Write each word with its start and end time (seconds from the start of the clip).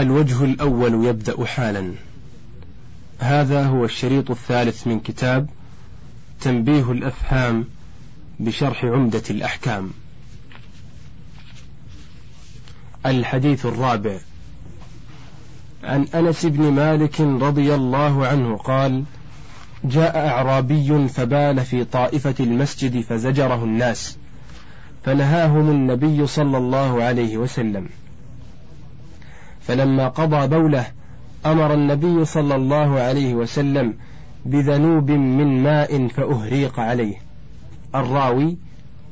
الوجه 0.00 0.44
الأول 0.44 1.06
يبدأ 1.06 1.44
حالا. 1.44 1.92
هذا 3.18 3.66
هو 3.66 3.84
الشريط 3.84 4.30
الثالث 4.30 4.86
من 4.86 5.00
كتاب 5.00 5.48
تنبيه 6.40 6.92
الأفهام 6.92 7.64
بشرح 8.40 8.84
عمدة 8.84 9.22
الأحكام. 9.30 9.90
الحديث 13.06 13.66
الرابع. 13.66 14.18
عن 15.84 16.06
أنس 16.14 16.46
بن 16.46 16.72
مالك 16.72 17.20
رضي 17.20 17.74
الله 17.74 18.26
عنه 18.26 18.56
قال 18.56 19.04
جاء 19.84 20.28
أعرابي 20.28 21.08
فبال 21.08 21.64
في 21.64 21.84
طائفة 21.84 22.34
المسجد 22.40 23.00
فزجره 23.00 23.64
الناس 23.64 24.16
فنهاهم 25.04 25.70
النبي 25.70 26.26
صلى 26.26 26.58
الله 26.58 27.02
عليه 27.02 27.36
وسلم. 27.36 27.88
فلما 29.70 30.08
قضى 30.08 30.46
بوله 30.46 30.86
أمر 31.46 31.74
النبي 31.74 32.24
صلى 32.24 32.54
الله 32.54 33.00
عليه 33.00 33.34
وسلم 33.34 33.94
بذنوب 34.46 35.10
من 35.10 35.62
ماء 35.62 36.08
فأهريق 36.08 36.80
عليه. 36.80 37.16
الراوي 37.94 38.56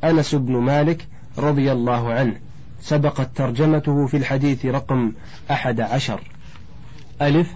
أنس 0.05 0.35
بن 0.35 0.57
مالك 0.57 1.07
رضي 1.39 1.73
الله 1.73 2.13
عنه. 2.13 2.35
سبقت 2.81 3.29
ترجمته 3.35 4.07
في 4.07 4.17
الحديث 4.17 4.67
رقم 4.67 5.13
أحد 5.51 5.81
عشر. 5.81 6.21
ألف 7.23 7.55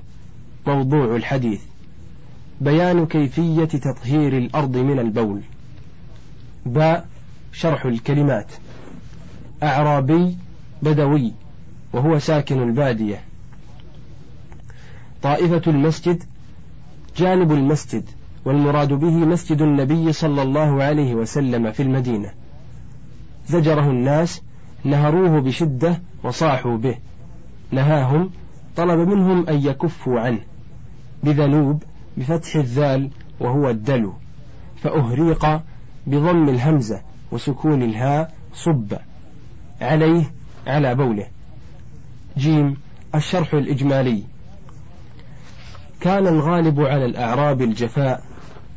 موضوع 0.67 1.17
الحديث. 1.17 1.61
بيان 2.61 3.07
كيفية 3.07 3.65
تطهير 3.65 4.39
الأرض 4.39 4.77
من 4.77 4.99
البول. 4.99 5.41
باء 6.67 7.07
شرح 7.53 7.85
الكلمات. 7.85 8.53
أعرابي 9.63 10.37
بدوي. 10.83 11.33
وهو 11.93 12.19
ساكن 12.19 12.63
البادية. 12.63 13.21
طائفة 15.23 15.63
المسجد 15.67 16.23
جانب 17.17 17.53
المسجد 17.53 18.05
والمراد 18.45 18.93
به 18.93 19.11
مسجد 19.11 19.63
النبي 19.63 20.13
صلى 20.13 20.43
الله 20.43 20.83
عليه 20.83 21.15
وسلم 21.15 21.73
في 21.73 21.83
المدينة. 21.83 22.31
زجره 23.49 23.91
الناس 23.91 24.43
نهروه 24.85 25.41
بشدة 25.41 26.01
وصاحوا 26.25 26.77
به. 26.77 26.95
نهاهم 27.71 28.31
طلب 28.77 29.09
منهم 29.09 29.49
أن 29.49 29.67
يكفوا 29.67 30.21
عنه. 30.21 30.41
بذنوب 31.25 31.83
بفتح 32.17 32.57
الذال 32.57 33.11
وهو 33.41 33.71
الدلو. 33.71 34.13
فأهريق 34.83 35.61
بضم 36.07 36.49
الهمزة 36.49 37.01
وسكون 37.33 37.83
الهاء 37.83 38.35
صب. 38.55 38.93
عليه 39.81 40.33
على 40.67 40.95
بوله. 40.95 41.27
جيم 42.39 42.77
الشرح 43.15 43.55
الإجمالي. 43.55 44.23
كان 46.01 46.27
الغالب 46.27 46.81
على 46.81 47.05
الأعراب 47.05 47.63
الجفاء 47.63 48.23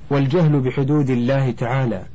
والجهل 0.10 0.60
بحدود 0.60 1.10
الله 1.10 1.52
تعالى. 1.52 2.06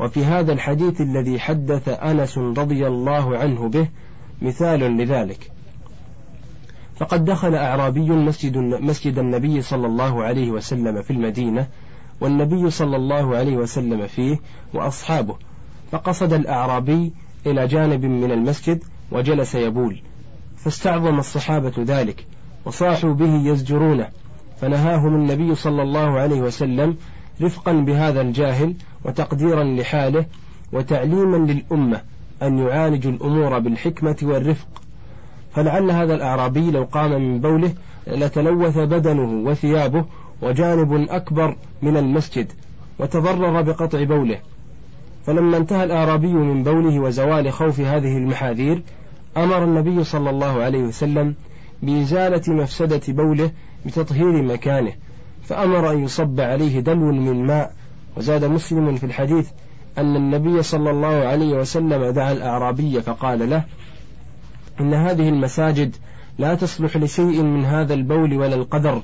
وفي 0.00 0.24
هذا 0.24 0.52
الحديث 0.52 1.00
الذي 1.00 1.40
حدث 1.40 1.88
أنس 1.88 2.38
رضي 2.38 2.86
الله 2.86 3.38
عنه 3.38 3.68
به 3.68 3.88
مثال 4.42 4.80
لذلك. 4.80 5.50
فقد 6.96 7.24
دخل 7.24 7.54
أعرابي 7.54 8.10
مسجد, 8.10 8.56
مسجد 8.56 9.18
النبي 9.18 9.62
صلى 9.62 9.86
الله 9.86 10.22
عليه 10.24 10.50
وسلم 10.50 11.02
في 11.02 11.10
المدينة 11.10 11.66
والنبي 12.20 12.70
صلى 12.70 12.96
الله 12.96 13.36
عليه 13.36 13.56
وسلم 13.56 14.06
فيه 14.06 14.40
وأصحابه. 14.74 15.36
فقصد 15.92 16.32
الأعرابي 16.32 17.12
إلى 17.46 17.66
جانب 17.66 18.04
من 18.04 18.32
المسجد 18.32 18.84
وجلس 19.12 19.54
يبول. 19.54 20.02
فاستعظم 20.64 21.18
الصحابة 21.18 21.72
ذلك 21.78 22.26
وصاحوا 22.64 23.12
به 23.12 23.34
يزجرونه. 23.34 24.08
فنهاهم 24.60 25.14
النبي 25.14 25.54
صلى 25.54 25.82
الله 25.82 26.20
عليه 26.20 26.40
وسلم 26.40 26.96
رفقا 27.42 27.72
بهذا 27.72 28.20
الجاهل 28.20 28.74
وتقديرا 29.04 29.64
لحاله 29.64 30.24
وتعليما 30.72 31.36
للأمة 31.36 32.00
أن 32.42 32.58
يعالجوا 32.58 33.12
الأمور 33.12 33.58
بالحكمة 33.58 34.16
والرفق. 34.22 34.68
فلعل 35.54 35.90
هذا 35.90 36.14
الأعرابي 36.14 36.70
لو 36.70 36.84
قام 36.84 37.10
من 37.10 37.40
بوله 37.40 37.72
لتلوث 38.06 38.78
بدنه 38.78 39.50
وثيابه 39.50 40.04
وجانب 40.42 41.06
أكبر 41.10 41.56
من 41.82 41.96
المسجد 41.96 42.52
وتضرر 42.98 43.62
بقطع 43.62 44.04
بوله. 44.04 44.38
فلما 45.26 45.56
انتهى 45.56 45.84
الأعرابي 45.84 46.32
من 46.32 46.62
بوله 46.62 47.00
وزوال 47.00 47.52
خوف 47.52 47.80
هذه 47.80 48.16
المحاذير 48.16 48.82
أمر 49.36 49.64
النبي 49.64 50.04
صلى 50.04 50.30
الله 50.30 50.62
عليه 50.62 50.82
وسلم 50.82 51.34
بإزالة 51.82 52.54
مفسدة 52.54 53.00
بوله 53.08 53.50
بتطهير 53.86 54.42
مكانه 54.42 54.92
فأمر 55.42 55.90
أن 55.90 56.04
يصب 56.04 56.40
عليه 56.40 56.80
دلو 56.80 57.12
من 57.12 57.46
ماء. 57.46 57.72
وزاد 58.16 58.44
مسلم 58.44 58.96
في 58.96 59.06
الحديث 59.06 59.50
أن 59.98 60.16
النبي 60.16 60.62
صلى 60.62 60.90
الله 60.90 61.08
عليه 61.08 61.54
وسلم 61.54 62.10
دعا 62.10 62.32
الأعرابي 62.32 63.00
فقال 63.02 63.50
له 63.50 63.64
إن 64.80 64.94
هذه 64.94 65.28
المساجد 65.28 65.96
لا 66.38 66.54
تصلح 66.54 66.96
لشيء 66.96 67.42
من 67.42 67.64
هذا 67.64 67.94
البول 67.94 68.34
ولا 68.34 68.54
القدر 68.54 69.02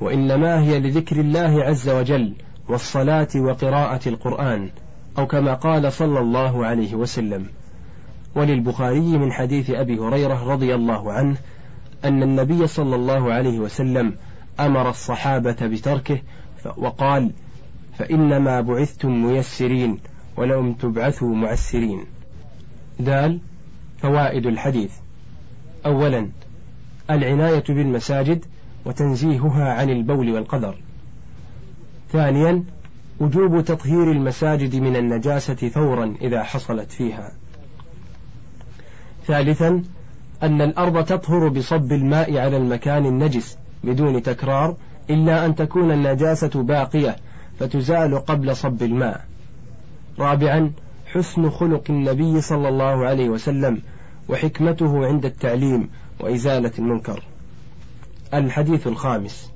وإنما 0.00 0.60
هي 0.62 0.80
لذكر 0.80 1.20
الله 1.20 1.64
عز 1.64 1.88
وجل 1.88 2.34
والصلاة 2.68 3.28
وقراءة 3.36 4.08
القرآن 4.08 4.70
أو 5.18 5.26
كما 5.26 5.54
قال 5.54 5.92
صلى 5.92 6.20
الله 6.20 6.66
عليه 6.66 6.94
وسلم. 6.94 7.46
وللبخاري 8.36 9.18
من 9.18 9.32
حديث 9.32 9.70
أبي 9.70 9.98
هريرة 9.98 10.52
رضي 10.52 10.74
الله 10.74 11.12
عنه 11.12 11.36
أن 12.04 12.22
النبي 12.22 12.66
صلى 12.66 12.96
الله 12.96 13.32
عليه 13.32 13.58
وسلم 13.58 14.14
أمر 14.60 14.90
الصحابة 14.90 15.56
بتركه 15.66 16.18
وقال 16.76 17.30
فإنما 17.98 18.60
بعثتم 18.60 19.24
ميسرين 19.24 19.98
ولم 20.36 20.72
تبعثوا 20.72 21.34
معسرين. 21.34 22.04
دال 23.00 23.40
فوائد 23.98 24.46
الحديث. 24.46 24.92
أولا 25.86 26.28
العناية 27.10 27.64
بالمساجد 27.68 28.44
وتنزيهها 28.84 29.72
عن 29.72 29.90
البول 29.90 30.30
والقدر. 30.30 30.76
ثانيا 32.12 32.64
وجوب 33.20 33.64
تطهير 33.64 34.12
المساجد 34.12 34.76
من 34.76 34.96
النجاسة 34.96 35.54
فورا 35.68 36.14
إذا 36.20 36.42
حصلت 36.42 36.92
فيها. 36.92 37.32
ثالثا 39.26 39.82
أن 40.42 40.62
الأرض 40.62 41.04
تطهر 41.04 41.48
بصب 41.48 41.92
الماء 41.92 42.38
على 42.38 42.56
المكان 42.56 43.06
النجس 43.06 43.58
بدون 43.84 44.22
تكرار 44.22 44.76
إلا 45.10 45.46
أن 45.46 45.54
تكون 45.54 45.90
النجاسة 45.90 46.62
باقية 46.62 47.16
فتزال 47.58 48.18
قبل 48.18 48.56
صب 48.56 48.82
الماء. 48.82 49.24
رابعا 50.18 50.72
حسن 51.06 51.50
خلق 51.50 51.82
النبي 51.90 52.40
صلى 52.40 52.68
الله 52.68 53.06
عليه 53.06 53.28
وسلم 53.28 53.82
وحكمته 54.28 55.06
عند 55.06 55.24
التعليم 55.24 55.88
وإزالة 56.20 56.72
المنكر. 56.78 57.22
الحديث 58.34 58.86
الخامس. 58.86 59.50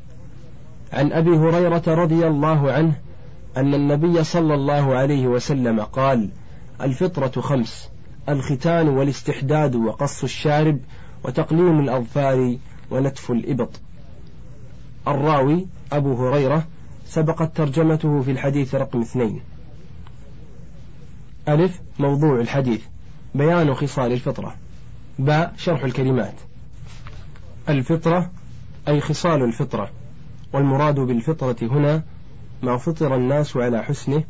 عن 0.93 1.13
أبي 1.13 1.31
هريرة 1.31 1.83
رضي 1.87 2.27
الله 2.27 2.73
عنه 2.73 2.93
أن 3.57 3.75
النبي 3.75 4.25
صلى 4.25 4.55
الله 4.55 4.95
عليه 4.95 5.27
وسلم 5.27 5.81
قال 5.81 6.29
الفطرة 6.81 7.41
خمس. 7.41 7.89
الختان 8.29 8.89
والاستحداد 8.89 9.77
وقص 9.77 10.23
الشارب 10.23 10.79
وتقليم 11.25 11.81
الأظفار 11.81 12.57
ونتف 12.91 13.31
الإبط. 13.31 13.81
الراوي 15.09 15.67
أبو 15.93 16.29
هريرة 16.29 16.67
سبقت 17.07 17.57
ترجمته 17.57 18.23
في 18.23 18.31
الحديث 18.31 18.75
رقم 18.75 19.01
اثنين. 19.01 19.41
ألف 21.49 21.81
موضوع 21.99 22.41
الحديث. 22.41 22.83
بيان 23.35 23.75
خصال 23.75 24.13
الفطرة. 24.13 24.55
باء 25.19 25.55
شرح 25.57 25.85
الكلمات. 25.85 26.35
الفطرة 27.69 28.31
أي 28.89 29.01
خصال 29.01 29.43
الفطرة. 29.43 29.91
والمراد 30.53 31.01
بالفطرة 31.01 31.57
هنا 31.63 32.03
ما 32.63 32.77
فطر 32.77 33.17
الناس 33.17 33.57
على 33.57 33.85
حسنه 33.85 34.25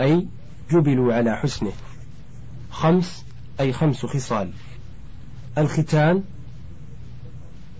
أي 0.00 0.26
جبلوا 0.70 1.14
على 1.14 1.36
حسنه. 1.36 1.72
خمس 2.70 3.23
أي 3.60 3.72
خمس 3.72 4.06
خصال. 4.06 4.50
الختان 5.58 6.22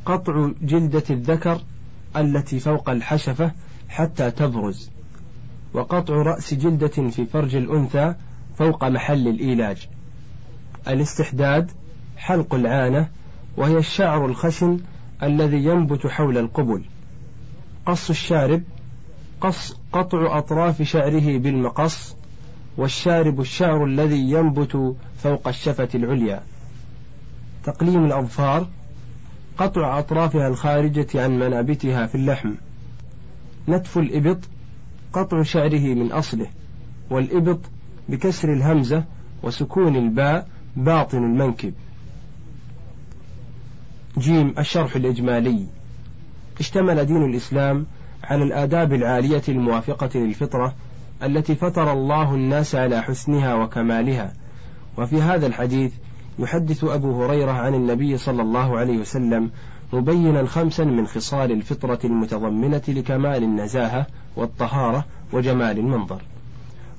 قطع 0.07 0.51
جلدة 0.63 1.05
الذكر 1.11 1.61
التي 2.17 2.59
فوق 2.59 2.91
الحشفة 2.91 3.53
حتى 3.89 4.31
تبرز 4.31 4.91
وقطع 5.73 6.15
رأس 6.15 6.55
جلدة 6.55 6.89
في 6.89 7.27
فرج 7.27 7.57
الأنثى 7.57 8.15
فوق 8.59 8.85
محل 8.85 9.29
الإيلاج. 9.29 9.89
الاستحداد 10.89 11.71
حلق 12.17 12.55
العانة 12.55 13.09
وهي 13.57 13.79
الشعر 13.79 14.27
الخشن 14.27 14.81
الذي 15.23 15.65
ينبت 15.65 16.07
حول 16.07 16.39
القبل. 16.39 16.85
قص 17.87 18.11
الشارب 18.11 18.63
قص 19.41 19.77
قطع 19.93 20.39
أطراف 20.39 20.83
شعره 20.83 21.39
بالمقص 21.39 22.17
والشارب 22.77 23.41
الشعر 23.41 23.85
الذي 23.85 24.31
ينبت 24.31 24.97
فوق 25.19 25.49
الشفة 25.49 25.89
العليا. 25.95 26.43
تقليم 27.65 28.05
الأظفار 28.05 28.69
قطع 29.59 29.99
أطرافها 29.99 30.49
الخارجة 30.49 31.07
عن 31.15 31.39
منابتها 31.39 32.07
في 32.07 32.15
اللحم. 32.15 32.55
نتف 33.69 33.99
الإبط 33.99 34.39
قطع 35.13 35.43
شعره 35.43 35.95
من 35.95 36.13
أصله. 36.13 36.47
والإبط 37.11 37.61
بكسر 38.09 38.53
الهمزة 38.53 39.05
وسكون 39.43 39.97
الباء 39.97 40.49
باطن 40.77 41.19
المنكب. 41.19 41.75
جيم 44.19 44.55
الشرح 44.59 44.97
الإجمالي. 44.97 45.67
اشتمل 46.61 47.05
دين 47.05 47.25
الإسلام 47.25 47.87
على 48.25 48.43
الآداب 48.45 48.93
العالية 48.93 49.43
الموافقة 49.49 50.11
للفطرة 50.15 50.75
التي 51.27 51.55
فطر 51.55 51.93
الله 51.93 52.35
الناس 52.35 52.75
على 52.75 53.03
حسنها 53.03 53.55
وكمالها. 53.55 54.33
وفي 54.99 55.23
هذا 55.23 55.47
الحديث 55.47 55.93
يحدث 56.39 56.85
أبو 56.85 57.25
هريرة 57.25 57.53
عن 57.53 57.75
النبي 57.75 58.17
صلى 58.17 58.43
الله 58.43 58.79
عليه 58.79 58.99
وسلم 58.99 59.51
مبينا 59.93 60.47
خمسا 60.47 60.85
من 60.85 61.07
خصال 61.07 61.53
الفطرة 61.53 61.99
المتضمنة 62.05 62.83
لكمال 62.89 63.43
النزاهة 63.43 64.07
والطهارة 64.37 65.05
وجمال 65.33 65.79
المنظر. 65.79 66.23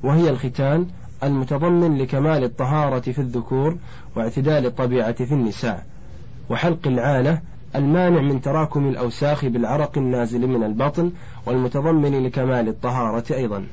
وهي 0.04 0.30
الختان 0.30 0.88
المتضمن 1.24 1.98
لكمال 1.98 2.44
الطهارة 2.44 3.00
في 3.00 3.20
الذكور 3.20 3.78
واعتدال 4.16 4.66
الطبيعة 4.66 5.26
في 5.26 5.32
النساء 5.32 5.86
وحلق 6.50 6.88
العانة 6.88 7.42
المانع 7.76 8.22
من 8.22 8.42
تراكم 8.42 8.88
الأوساخ 8.88 9.46
بالعرق 9.46 9.98
النازل 9.98 10.48
من 10.48 10.64
البطن 10.64 11.12
والمتضمن 11.46 12.24
لكمال 12.24 12.68
الطهارة 12.68 13.24
أيضا. 13.32 13.66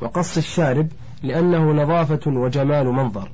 وقص 0.00 0.36
الشارب 0.36 0.88
لأنه 1.22 1.72
نظافة 1.72 2.30
وجمال 2.30 2.86
منظر 2.86 3.30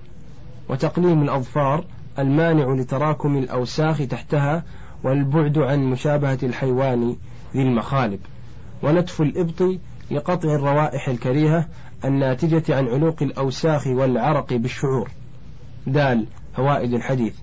وتقليم 0.69 1.23
الأظفار 1.23 1.85
المانع 2.19 2.75
لتراكم 2.75 3.37
الأوساخ 3.37 3.99
تحتها 3.99 4.65
والبعد 5.05 5.59
عن 5.59 5.85
مشابهة 5.85 6.39
الحيوان 6.43 7.17
ذي 7.55 7.63
المخالب. 7.63 8.21
ونتف 8.83 9.23
الإبط 9.23 9.79
لقطع 10.11 10.55
الروائح 10.55 11.09
الكريهة 11.09 11.69
الناتجة 12.05 12.77
عن 12.77 12.89
علوق 12.89 13.23
الأوساخ 13.23 13.87
والعرق 13.87 14.53
بالشعور. 14.53 15.11
دال 15.87 16.27
فوائد 16.57 16.95
الحديث. 16.95 17.35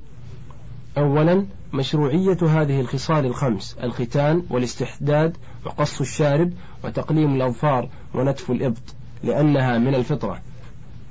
أولا 0.97 1.45
مشروعية 1.73 2.37
هذه 2.41 2.79
الخصال 2.79 3.25
الخمس 3.25 3.77
الختان 3.83 4.43
والاستحداد 4.49 5.37
وقص 5.65 6.01
الشارب 6.01 6.53
وتقليم 6.83 7.35
الأظفار 7.35 7.89
ونتف 8.13 8.51
الإبط. 8.51 8.95
لأنها 9.23 9.77
من 9.77 9.95
الفطرة. 9.95 10.41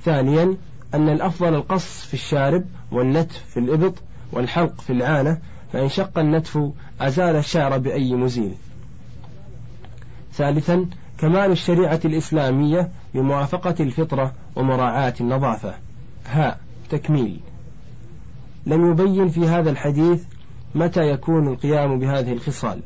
ثانيا 0.05 0.57
أن 0.95 1.09
الأفضل 1.09 1.55
القص 1.55 2.07
في 2.07 2.15
الشارب 2.15 2.65
والنتف 2.93 3.45
في 3.49 3.61
الإبط 3.61 3.95
والحلق 4.33 4.81
في 4.81 4.93
العانة 4.93 5.39
فإن 5.73 5.89
شق 5.89 6.19
النتف 6.19 6.59
أزال 7.01 7.37
الشعر 7.37 7.79
بأي 7.79 8.15
مزيل. 8.15 8.55
ثالثا 10.33 10.87
كمال 11.19 11.51
الشريعة 11.51 12.01
الإسلامية 12.05 12.91
بموافقة 13.15 13.75
الفطرة 13.81 14.33
ومراعاة 14.57 15.15
النظافة. 15.21 15.75
هاء 16.27 16.61
تكميل. 16.91 17.41
لم 18.67 18.91
يبين 18.91 19.29
في 19.29 19.49
هذا 19.49 19.71
الحديث 19.71 20.25
متى 20.75 21.01
يكون 21.01 21.49
القيام 21.49 21.99
بهذه 21.99 22.33
الخصال. 22.33 22.81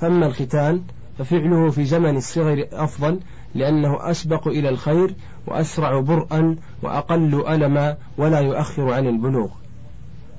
فأما 0.00 0.26
الختان 0.26 0.82
ففعله 1.18 1.70
في 1.70 1.84
زمن 1.84 2.16
الصغر 2.16 2.66
أفضل 2.72 3.20
لأنه 3.54 4.10
أسبق 4.10 4.48
إلى 4.48 4.68
الخير 4.68 5.14
وأسرع 5.46 6.00
برءا 6.00 6.56
وأقل 6.82 7.44
ألما 7.48 7.96
ولا 8.18 8.40
يؤخر 8.40 8.92
عن 8.92 9.06
البلوغ. 9.06 9.48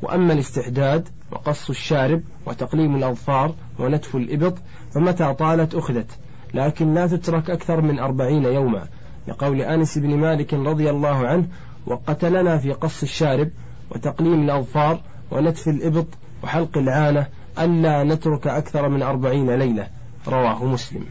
وأما 0.02 0.34
الاستحداد 0.34 1.08
وقص 1.31 1.70
الشارب 1.70 2.22
وتقليم 2.46 2.96
الأظفار 2.96 3.54
ونتف 3.80 4.16
الإبط 4.16 4.58
فمتى 4.96 5.34
طالت 5.34 5.76
أخذت 5.76 6.12
لكن 6.54 6.94
لا 6.94 7.08
تترك 7.08 7.50
أكثر 7.50 7.81
من 7.81 8.00
أربعين 8.00 8.44
يوما. 8.44 8.88
لقول 9.28 9.62
أنس 9.62 9.98
بن 9.98 10.18
مالك 10.18 10.54
رضي 10.54 10.90
الله 10.90 11.28
عنه 11.28 11.48
وقتلنا 11.86 12.58
في 12.58 12.72
قص 12.72 13.04
الشارب 13.04 13.50
وتقليم 13.92 14.44
الأظفار 14.44 15.02
ونتف 15.31 15.68
الإبط 15.68 16.08
وحلق 16.44 16.78
العانة 16.78 17.28
ألا 17.60 18.04
نترك 18.04 18.48
أكثر 18.48 18.90
من 18.90 19.02
أربعين 19.02 19.52
ليلة. 19.56 19.99
رواه 20.27 20.66
مسلم. 20.66 21.06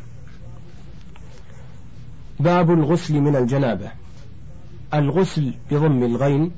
باب 2.41 2.71
الغسل 2.71 3.21
من 3.21 3.37
الجنابة. 3.37 3.91
الغسل 4.95 5.55
بضم 5.71 6.03
الغين 6.03 6.51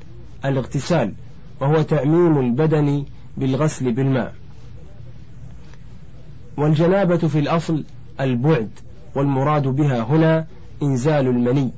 الاغتسال 0.44 1.12
وهو 1.61 1.82
تعميم 1.82 2.38
البدن 2.38 3.05
بالغسل 3.37 3.93
بالماء. 3.93 4.35
والجنابة 6.56 7.17
في 7.17 7.38
الأصل 7.38 7.85
البعد 8.20 8.70
والمراد 9.14 9.69
بها 9.69 10.02
هنا 10.02 10.47
إنزال 10.82 11.26
المني. 11.26 11.70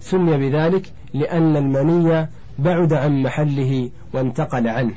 سمي 0.00 0.36
بذلك 0.36 0.92
لأن 1.14 1.56
المني 1.56 2.28
بعد 2.58 2.92
عن 2.92 3.22
محله 3.22 3.90
وانتقل 4.12 4.68
عنه. 4.68 4.94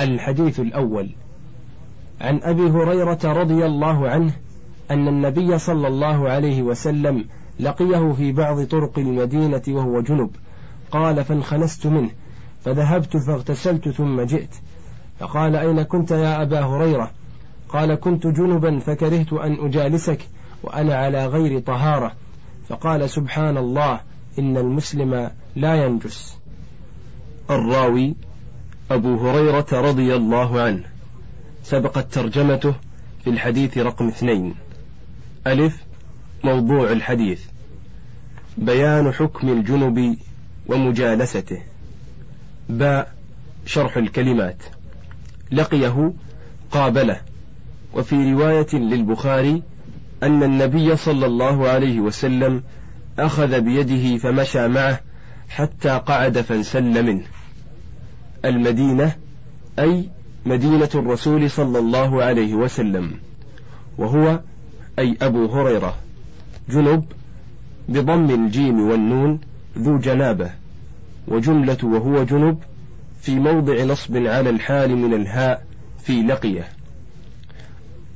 الحديث 0.00 0.60
الأول. 0.60 1.10
عن 2.20 2.40
أبي 2.42 2.62
هريرة 2.62 3.18
رضي 3.24 3.66
الله 3.66 4.08
عنه 4.08 4.32
أن 4.90 5.08
النبي 5.08 5.58
صلى 5.58 5.88
الله 5.88 6.28
عليه 6.28 6.62
وسلم 6.62 7.24
لقيه 7.60 8.12
في 8.12 8.32
بعض 8.32 8.64
طرق 8.64 8.98
المدينة 8.98 9.62
وهو 9.68 10.00
جنب. 10.00 10.30
قال 10.90 11.24
فانخنست 11.24 11.86
منه 11.86 12.10
فذهبت 12.64 13.16
فاغتسلت 13.16 13.88
ثم 13.88 14.20
جئت. 14.20 14.54
فقال 15.18 15.56
أين 15.56 15.82
كنت 15.82 16.10
يا 16.10 16.42
أبا 16.42 16.60
هريرة؟ 16.60 17.10
قال 17.68 17.94
كنت 17.94 18.26
جنبا 18.26 18.78
فكرهت 18.78 19.32
أن 19.32 19.66
أجالسك 19.66 20.18
وأنا 20.62 20.94
على 20.94 21.26
غير 21.26 21.60
طهارة. 21.60 22.12
فقال 22.68 23.10
سبحان 23.10 23.56
الله 23.56 24.00
إن 24.38 24.56
المسلم 24.56 25.30
لا 25.56 25.84
ينجس. 25.84 26.36
الراوي 27.50 28.14
أبو 28.90 29.16
هريرة 29.16 29.66
رضي 29.72 30.14
الله 30.16 30.60
عنه. 30.60 30.93
سبقت 31.64 32.14
ترجمته 32.14 32.74
في 33.24 33.30
الحديث 33.30 33.78
رقم 33.78 34.08
اثنين. 34.08 34.54
ألف 35.46 35.84
موضوع 36.44 36.92
الحديث. 36.92 37.40
بيان 38.58 39.12
حكم 39.12 39.48
الجنب 39.48 40.16
ومجالسته. 40.66 41.62
باء 42.68 43.14
شرح 43.66 43.96
الكلمات. 43.96 44.62
لقيه 45.52 46.12
قابله. 46.70 47.20
وفي 47.94 48.32
رواية 48.32 48.74
للبخاري 48.74 49.62
أن 50.22 50.42
النبي 50.42 50.96
صلى 50.96 51.26
الله 51.26 51.68
عليه 51.68 52.00
وسلم 52.00 52.62
أخذ 53.18 53.60
بيده 53.60 54.18
فمشى 54.18 54.68
معه 54.68 55.00
حتى 55.48 55.88
قعد 55.88 56.40
فانسل 56.40 57.02
منه. 57.02 57.24
المدينة 58.44 59.16
أي 59.78 60.10
مدينة 60.46 60.90
الرسول 60.94 61.50
صلى 61.50 61.78
الله 61.78 62.22
عليه 62.22 62.54
وسلم 62.54 63.12
وهو 63.98 64.40
أي 64.98 65.16
أبو 65.22 65.46
هريرة 65.46 65.94
جنب 66.68 67.04
بضم 67.88 68.30
الجيم 68.30 68.88
والنون 68.88 69.40
ذو 69.78 69.98
جنابة 69.98 70.50
وجملة 71.28 71.78
وهو 71.82 72.24
جنب 72.24 72.58
في 73.20 73.34
موضع 73.34 73.84
نصب 73.84 74.16
على 74.16 74.50
الحال 74.50 74.96
من 74.96 75.14
الهاء 75.14 75.66
في 76.04 76.22
لقية. 76.22 76.68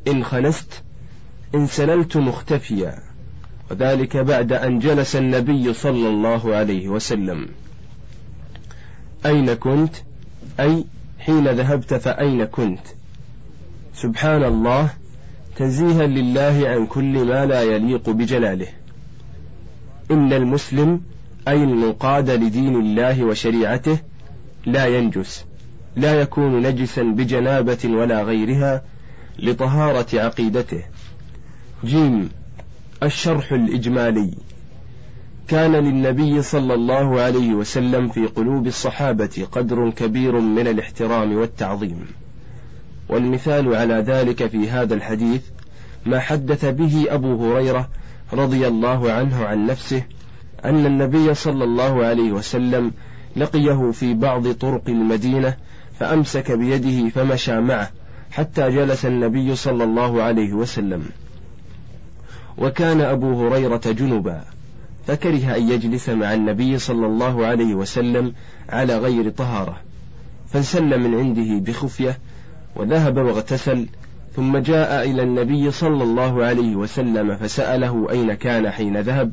إن 0.09 0.25
خلست 0.25 0.83
انسللت 1.55 2.17
مختفيا 2.17 2.99
وذلك 3.71 4.17
بعد 4.17 4.53
أن 4.53 4.79
جلس 4.79 5.17
النبي 5.17 5.75
صلى 5.75 6.09
الله 6.09 6.55
عليه 6.55 6.89
وسلم. 6.89 7.49
أين 9.27 9.55
كنت؟ 9.55 9.95
أي 10.61 10.85
حين 11.29 11.49
ذهبت 11.49 11.95
فأين 11.95 12.45
كنت؟ 12.45 12.81
سبحان 13.95 14.45
الله 14.45 14.91
تنزيها 15.57 16.07
لله 16.07 16.69
عن 16.69 16.87
كل 16.87 17.25
ما 17.25 17.47
لا 17.47 17.63
يليق 17.63 18.11
بجلاله. 18.11 18.67
إن 20.11 20.33
المسلم 20.33 21.01
أي 21.49 21.65
المنقاد 21.65 22.31
لدين 22.31 22.77
الله 22.81 23.25
وشريعته 23.25 23.99
لا 24.67 24.87
ينجس 24.87 25.45
لا 25.97 26.21
يكون 26.21 26.63
نجسا 26.67 27.03
بجنابة 27.03 27.79
ولا 27.85 28.23
غيرها 28.23 28.83
لطهارة 29.39 30.21
عقيدته. 30.21 30.83
جيم 31.85 32.31
الشرح 33.03 33.53
الإجمالي. 33.53 34.35
كان 35.49 35.73
للنبي 35.73 36.43
صلى 36.43 36.75
الله 36.75 37.21
عليه 37.21 37.55
وسلم 37.55 38.09
في 38.09 38.27
قلوب 38.27 38.67
الصحابة 38.67 39.47
قدر 39.53 39.91
كبير 39.91 40.41
من 40.41 40.67
الاحترام 40.67 41.37
والتعظيم. 41.37 42.07
والمثال 43.09 43.75
على 43.75 43.95
ذلك 43.95 44.47
في 44.47 44.71
هذا 44.71 44.95
الحديث 44.95 45.43
ما 46.07 46.19
حدث 46.21 46.65
به 46.65 47.07
أبو 47.09 47.53
هريرة 47.53 47.89
رضي 48.33 48.67
الله 48.69 49.13
عنه 49.13 49.45
عن 49.45 49.67
نفسه 49.67 50.03
أن 50.65 50.87
النبي 50.87 51.35
صلى 51.35 51.65
الله 51.65 52.05
عليه 52.05 52.33
وسلم 52.33 52.93
لقيه 53.37 53.91
في 53.91 54.15
بعض 54.15 54.53
طرق 54.53 54.83
المدينة 54.89 55.57
فأمسك 55.99 56.53
بيده 56.53 57.09
فمشى 57.09 57.61
معه 57.61 57.91
حتى 58.31 58.71
جلس 58.71 59.07
النبي 59.07 59.57
صلى 59.57 59.85
الله 59.85 60.23
عليه 60.23 60.53
وسلم. 60.53 61.05
وكان 62.59 63.01
أبو 63.01 63.47
هريرة 63.47 63.83
جنبا. 63.87 64.58
فكره 65.09 65.57
أن 65.57 65.69
يجلس 65.69 66.09
مع 66.09 66.35
النبي 66.35 66.79
صلى 66.79 67.07
الله 67.07 67.47
عليه 67.47 67.75
وسلم 67.75 68.33
على 68.69 68.99
غير 68.99 69.31
طهارة 69.31 69.77
فانسل 70.49 71.01
من 71.01 71.15
عنده 71.15 71.59
بخفية 71.59 72.19
وذهب 72.77 73.17
واغتسل 73.17 73.87
ثم 74.37 74.59
جاء 74.59 75.11
إلى 75.11 75.23
النبي 75.23 75.71
صلى 75.71 76.03
الله 76.03 76.45
عليه 76.45 76.77
وسلم 76.77 77.37
فسأله 77.37 78.11
أين 78.11 78.35
كان 78.35 78.71
حين 78.71 79.01
ذهب 79.01 79.33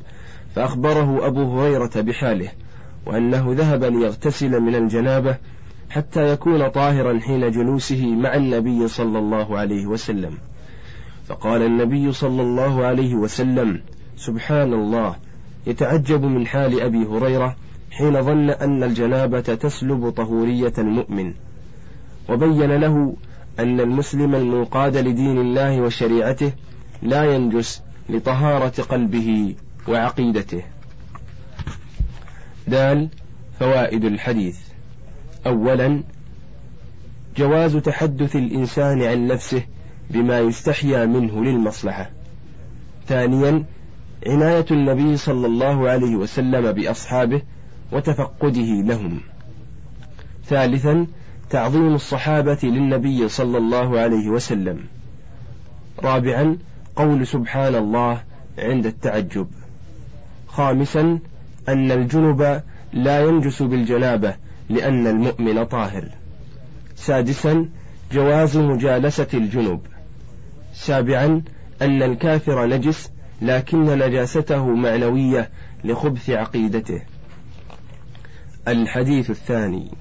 فأخبره 0.56 1.28
أبو 1.28 1.60
هريرة 1.60 2.02
بحاله 2.02 2.50
وأنه 3.06 3.54
ذهب 3.58 3.84
ليغتسل 3.84 4.60
من 4.60 4.76
الجنابة 4.76 5.38
حتى 5.90 6.34
يكون 6.34 6.68
طاهرا 6.68 7.20
حين 7.20 7.52
جلوسه 7.52 8.06
مع 8.06 8.36
النبي 8.36 8.88
صلى 8.88 9.20
الله 9.20 9.58
عليه 9.58 9.86
وسلم. 9.86 10.38
فقال 11.28 11.62
النبي 11.62 12.12
صلى 12.12 12.42
الله 12.42 12.86
عليه 12.86 13.16
وسلم 13.16 13.82
سبحان 14.18 14.74
الله 14.74 15.16
يتعجب 15.68 16.24
من 16.24 16.48
حال 16.48 16.82
أبي 16.82 17.06
هريرة 17.06 17.56
حين 17.92 18.22
ظن 18.22 18.50
أن 18.50 18.84
الجنابة 18.84 19.40
تسلب 19.40 20.10
طهورية 20.10 20.74
المؤمن. 20.78 21.34
وبين 22.30 22.72
له 22.72 23.16
أن 23.60 23.80
المسلم 23.80 24.36
المنقاد 24.36 24.98
لدين 24.98 25.38
الله 25.38 25.82
وشريعته 25.82 26.52
لا 27.02 27.36
ينجس 27.36 27.82
لطهارة 28.10 28.82
قلبه 28.82 29.56
وعقيدته. 29.88 30.62
دال 32.68 33.10
فوائد 33.60 34.06
الحديث. 34.06 34.58
أولا 35.46 36.04
جواز 37.38 37.76
تحدث 37.78 38.36
الإنسان 38.36 39.02
عن 39.02 39.28
نفسه 39.28 39.64
بما 40.10 40.40
يستحيا 40.40 41.06
منه 41.06 41.44
للمصلحة. 41.44 42.10
ثانيا 43.08 43.66
عناية 44.28 44.66
النبي 44.72 45.18
صلى 45.18 45.48
الله 45.48 45.90
عليه 45.90 46.16
وسلم 46.16 46.72
بأصحابه 46.72 47.42
وتفقده 47.92 48.82
لهم. 48.82 49.22
ثالثا 50.46 51.08
تعظيم 51.50 51.96
الصحابة 51.96 52.60
للنبي 52.64 53.30
صلى 53.30 53.58
الله 53.58 54.00
عليه 54.00 54.30
وسلم. 54.30 54.80
رابعا 56.04 56.58
قول 56.96 57.28
سبحان 57.28 57.76
الله 57.76 58.22
عند 58.60 58.86
التعجب. 58.86 59.48
خامسا 60.48 61.20
أن 61.70 61.92
الجنب 61.92 62.62
لا 62.94 63.22
ينجس 63.22 63.62
بالجنابة 63.62 64.36
لأن 64.70 65.08
المؤمن 65.08 65.64
طاهر. 65.64 66.10
سادسا 66.96 67.70
جواز 68.12 68.58
مجالسة 68.58 69.28
الجنب. 69.34 69.82
سابعا 70.74 71.42
أن 71.82 72.04
الكافر 72.04 72.66
نجس 72.66 73.12
لكن 73.42 73.86
نجاسته 73.86 74.66
معنوية 74.66 75.50
لخبث 75.84 76.30
عقيدته. 76.30 77.02
الحديث 78.68 79.30
الثاني. 79.30 79.92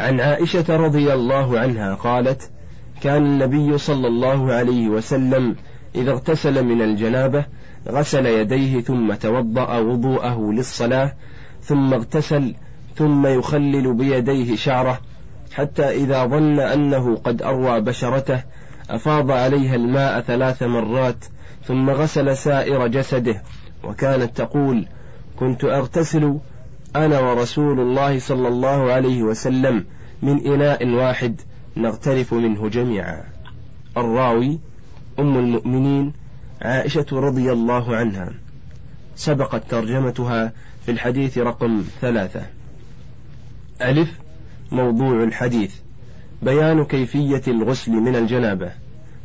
عن 0.00 0.20
عائشة 0.20 0.76
رضي 0.76 1.14
الله 1.14 1.58
عنها 1.58 1.94
قالت 1.94 2.50
كان 3.00 3.26
النبي 3.26 3.78
صلى 3.78 4.08
الله 4.08 4.52
عليه 4.52 4.88
وسلم 4.88 5.56
إذا 5.94 6.10
اغتسل 6.10 6.64
من 6.64 6.82
الجنابة 6.82 7.44
غسل 7.88 8.26
يديه 8.26 8.80
ثم 8.80 9.14
توضأ 9.14 9.78
وضوءه 9.78 10.52
للصلاة 10.52 11.12
ثم 11.62 11.94
اغتسل 11.94 12.54
ثم 12.96 13.26
يخلل 13.26 13.94
بيديه 13.94 14.56
شعره 14.56 15.00
حتى 15.52 15.88
إذا 15.88 16.26
ظن 16.26 16.60
أنه 16.60 17.16
قد 17.16 17.42
أروى 17.42 17.80
بشرته 17.80 18.42
أفاض 18.90 19.30
عليها 19.30 19.74
الماء 19.74 20.20
ثلاث 20.20 20.62
مرات 20.62 21.24
ثم 21.64 21.90
غسل 21.90 22.36
سائر 22.36 22.86
جسده 22.86 23.42
وكانت 23.84 24.36
تقول 24.36 24.86
كنت 25.36 25.64
أغتسل 25.64 26.38
أنا 26.96 27.20
ورسول 27.20 27.80
الله 27.80 28.18
صلى 28.18 28.48
الله 28.48 28.92
عليه 28.92 29.22
وسلم 29.22 29.84
من 30.22 30.46
إناء 30.46 30.88
واحد 30.88 31.40
نغترف 31.76 32.34
منه 32.34 32.68
جميعا. 32.68 33.24
الراوي 33.96 34.58
أم 35.18 35.38
المؤمنين 35.38 36.12
عائشة 36.62 37.06
رضي 37.12 37.52
الله 37.52 37.96
عنها. 37.96 38.32
سبقت 39.16 39.62
ترجمتها 39.70 40.52
في 40.84 40.90
الحديث 40.90 41.38
رقم 41.38 41.84
ثلاثة. 42.00 42.42
ألف 43.82 44.18
موضوع 44.72 45.24
الحديث. 45.24 45.74
بيان 46.42 46.84
كيفية 46.84 47.42
الغسل 47.48 47.92
من 47.92 48.16
الجنابة. 48.16 48.72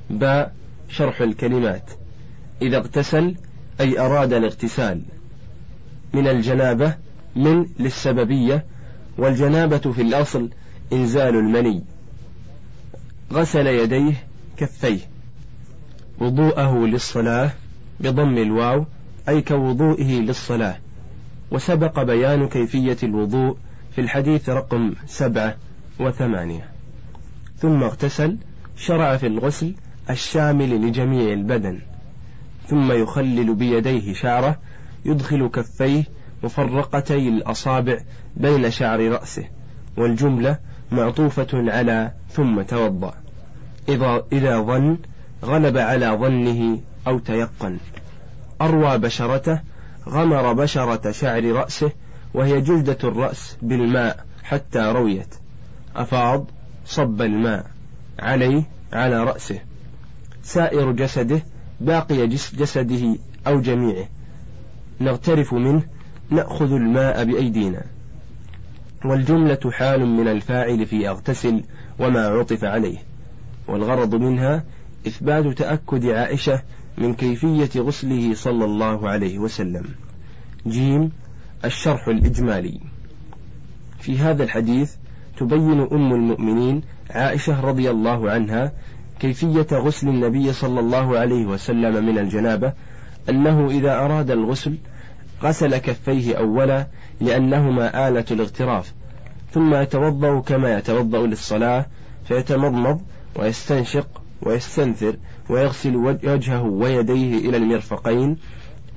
باء 0.09 0.53
شرح 0.89 1.21
الكلمات. 1.21 1.89
إذا 2.62 2.77
اغتسل 2.77 3.35
أي 3.79 4.00
أراد 4.00 4.33
الاغتسال. 4.33 5.01
من 6.13 6.27
الجنابة 6.27 6.95
من 7.35 7.65
للسببية 7.79 8.65
والجنابة 9.17 9.77
في 9.77 10.01
الأصل 10.01 10.50
إنزال 10.93 11.35
المني. 11.35 11.83
غسل 13.33 13.67
يديه 13.67 14.13
كفيه. 14.57 15.00
وضوءه 16.19 16.85
للصلاة 16.85 17.51
بضم 18.00 18.38
الواو 18.38 18.85
أي 19.29 19.41
كوضوئه 19.41 20.19
للصلاة. 20.19 20.77
وسبق 21.51 22.03
بيان 22.03 22.47
كيفية 22.47 22.97
الوضوء 23.03 23.57
في 23.91 24.01
الحديث 24.01 24.50
رقم 24.50 24.93
سبعة 25.07 25.57
وثمانية. 26.00 26.69
ثم 27.57 27.83
اغتسل 27.83 28.38
شرع 28.77 29.17
في 29.17 29.27
الغسل 29.27 29.74
الشامل 30.09 30.88
لجميع 30.88 31.33
البدن. 31.33 31.81
ثم 32.67 32.91
يخلل 32.91 33.55
بيديه 33.55 34.13
شعره 34.13 34.60
يدخل 35.05 35.48
كفيه 35.48 36.03
مفرقتي 36.43 37.29
الأصابع 37.29 37.98
بين 38.38 38.72
شعر 38.72 39.00
رأسه 39.00 39.48
والجملة 39.98 40.57
معطوفة 40.91 41.48
على 41.53 42.12
ثم 42.31 42.62
توضأ. 42.62 43.13
إذا, 43.89 44.24
إذا 44.31 44.60
ظن 44.60 44.98
غلب 45.43 45.77
على 45.77 46.07
ظنه 46.07 46.79
أو 47.07 47.19
تيقن. 47.19 47.77
أروى 48.62 48.98
بشرته 48.98 49.62
غمر 50.10 50.53
بشرة 50.53 51.12
شعر 51.12 51.51
رأسه 51.51 51.91
وهي 52.34 52.62
جلدة 52.62 52.98
الرأس 53.03 53.57
بالماء 53.62 54.25
حتى 54.43 54.79
رويت. 54.79 55.36
أفاض 55.95 56.45
صب 56.86 57.22
الماء 57.22 57.65
عليه 58.19 58.63
على 58.93 59.24
رأسه. 59.24 59.60
سائر 60.43 60.91
جسده 60.91 61.41
باقي 61.82 62.27
جسده 62.27 63.17
أو 63.48 63.62
جميعه. 63.62 64.08
نغترف 65.01 65.53
منه 65.53 65.84
نأخذ 66.29 66.72
الماء 66.72 67.24
بأيدينا. 67.24 67.84
والجملة 69.05 69.60
حال 69.72 70.05
من 70.05 70.27
الفاعل 70.27 70.86
في 70.86 71.10
أغتسل 71.10 71.63
وما 72.00 72.27
عطف 72.27 72.63
عليه. 72.63 72.98
والغرض 73.67 74.15
منها 74.15 74.63
إثبات 75.08 75.58
تأكد 75.58 76.05
عائشة 76.05 76.62
من 76.98 77.13
كيفية 77.13 77.82
غسله 77.82 78.34
صلى 78.34 78.65
الله 78.65 79.10
عليه 79.10 79.39
وسلم. 79.39 79.86
جيم 80.67 81.12
الشرح 81.65 82.08
الإجمالي. 82.08 82.79
في 84.00 84.17
هذا 84.17 84.44
الحديث 84.44 84.96
تبين 85.38 85.79
أم 85.91 86.13
المؤمنين 86.13 86.82
عائشة 87.10 87.62
رضي 87.62 87.89
الله 87.89 88.32
عنها 88.32 88.72
كيفية 89.19 89.67
غسل 89.72 90.07
النبي 90.07 90.53
صلى 90.53 90.79
الله 90.79 91.17
عليه 91.17 91.45
وسلم 91.45 92.05
من 92.05 92.17
الجنابة؟ 92.17 92.74
أنه 93.29 93.69
إذا 93.69 94.00
أراد 94.00 94.31
الغسل 94.31 94.77
غسل 95.43 95.77
كفيه 95.77 96.36
أولا 96.36 96.88
لأنهما 97.22 98.07
آلة 98.07 98.25
الاغتراف 98.31 98.93
ثم 99.51 99.75
يتوضأ 99.75 100.39
كما 100.39 100.77
يتوضأ 100.77 101.27
للصلاة 101.27 101.86
فيتمضمض 102.27 103.01
ويستنشق 103.36 104.07
ويستنثر 104.41 105.15
ويغسل 105.50 105.95
وجهه 105.95 106.62
ويديه 106.62 107.50
إلى 107.50 107.57
المرفقين 107.57 108.38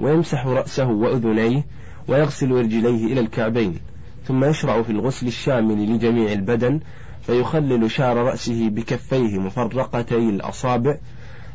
ويمسح 0.01 0.47
رأسه 0.47 0.89
وأذنيه 0.89 1.67
ويغسل 2.09 2.51
رجليه 2.51 3.13
إلى 3.13 3.21
الكعبين 3.21 3.79
ثم 4.25 4.45
يشرع 4.45 4.83
في 4.83 4.91
الغسل 4.91 5.27
الشامل 5.27 5.95
لجميع 5.95 6.33
البدن 6.33 6.81
فيخلل 7.29 7.91
شعر 7.91 8.17
رأسه 8.17 8.69
بكفيه 8.69 9.39
مفرقتي 9.39 10.17
الأصابع 10.17 10.97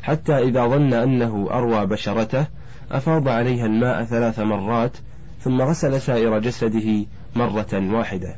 حتى 0.02 0.38
إذا 0.38 0.66
ظن 0.66 0.92
أنه 0.92 1.48
أروى 1.50 1.86
بشرته 1.86 2.46
أفاض 2.90 3.28
عليها 3.28 3.66
الماء 3.66 4.04
ثلاث 4.04 4.38
مرات 4.38 4.96
ثم 5.40 5.62
غسل 5.62 6.00
سائر 6.00 6.38
جسده 6.38 7.04
مرة 7.36 7.94
واحدة. 7.94 8.36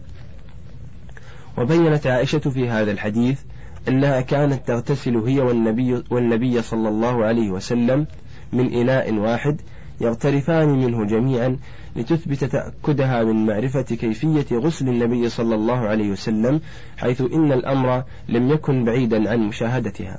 وبينت 1.59 2.07
عائشة 2.07 2.39
في 2.39 2.69
هذا 2.69 2.91
الحديث 2.91 3.41
أنها 3.89 4.21
كانت 4.21 4.69
تغتسل 4.69 5.17
هي 5.17 5.41
والنبي, 5.41 6.05
والنبي 6.11 6.63
صلى 6.63 6.89
الله 6.89 7.25
عليه 7.25 7.51
وسلم 7.51 8.07
من 8.53 8.73
إناء 8.75 9.15
واحد 9.15 9.61
يغترفان 10.01 10.69
منه 10.69 11.05
جميعا 11.05 11.57
لتثبت 11.97 12.45
تأكدها 12.45 13.25
من 13.25 13.47
معرفة 13.47 13.83
كيفية 13.83 14.47
غسل 14.53 14.89
النبي 14.89 15.29
صلى 15.29 15.55
الله 15.55 15.79
عليه 15.79 16.11
وسلم 16.11 16.61
حيث 16.97 17.21
إن 17.21 17.53
الأمر 17.53 18.05
لم 18.29 18.51
يكن 18.51 18.85
بعيدا 18.85 19.31
عن 19.31 19.39
مشاهدتها. 19.39 20.19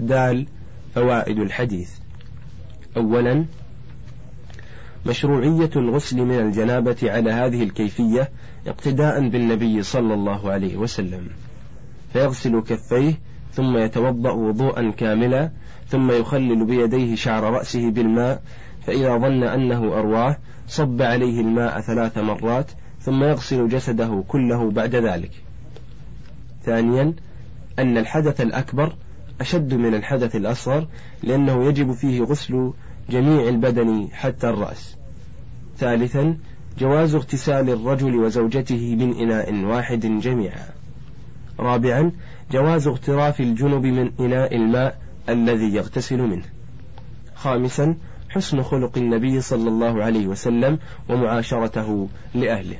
دال 0.00 0.46
فوائد 0.94 1.38
الحديث. 1.38 1.90
أولا 2.96 3.44
مشروعية 5.06 5.70
الغسل 5.76 6.16
من 6.16 6.38
الجنابة 6.38 6.96
على 7.02 7.30
هذه 7.30 7.62
الكيفية 7.62 8.30
اقتداء 8.66 9.28
بالنبي 9.28 9.82
صلى 9.82 10.14
الله 10.14 10.50
عليه 10.50 10.76
وسلم. 10.76 11.28
فيغسل 12.12 12.60
كفيه 12.60 13.20
ثم 13.52 13.76
يتوضأ 13.76 14.30
وضوءا 14.30 14.90
كاملا 14.90 15.50
ثم 15.88 16.10
يخلل 16.10 16.64
بيديه 16.64 17.14
شعر 17.14 17.42
رأسه 17.42 17.90
بالماء 17.90 18.42
فإذا 18.86 19.18
ظن 19.18 19.42
أنه 19.42 19.98
أرواه 19.98 20.36
صب 20.68 21.02
عليه 21.02 21.40
الماء 21.40 21.80
ثلاث 21.80 22.18
مرات 22.18 22.70
ثم 23.00 23.24
يغسل 23.24 23.68
جسده 23.68 24.24
كله 24.28 24.70
بعد 24.70 24.94
ذلك. 24.94 25.30
ثانيا 26.64 27.14
أن 27.78 27.98
الحدث 27.98 28.40
الأكبر 28.40 28.94
أشد 29.40 29.74
من 29.74 29.94
الحدث 29.94 30.36
الأصغر 30.36 30.86
لأنه 31.22 31.64
يجب 31.64 31.92
فيه 31.92 32.22
غسل 32.22 32.72
جميع 33.10 33.48
البدن 33.48 34.08
حتى 34.12 34.48
الرأس. 34.48 34.96
ثالثا 35.78 36.36
جواز 36.78 37.14
اغتسال 37.14 37.70
الرجل 37.70 38.16
وزوجته 38.16 38.96
من 38.96 39.14
إناء 39.14 39.64
واحد 39.64 40.00
جميعا. 40.00 40.66
رابعا 41.60 42.12
جواز 42.52 42.86
اغتراف 42.86 43.40
الجنب 43.40 43.86
من 43.86 44.10
إناء 44.20 44.56
الماء 44.56 44.98
الذي 45.28 45.74
يغتسل 45.74 46.22
منه. 46.22 46.44
خامسا 47.34 47.96
حسن 48.30 48.62
خلق 48.62 48.98
النبي 48.98 49.40
صلى 49.40 49.68
الله 49.68 50.04
عليه 50.04 50.26
وسلم 50.26 50.78
ومعاشرته 51.08 52.08
لأهله. 52.34 52.76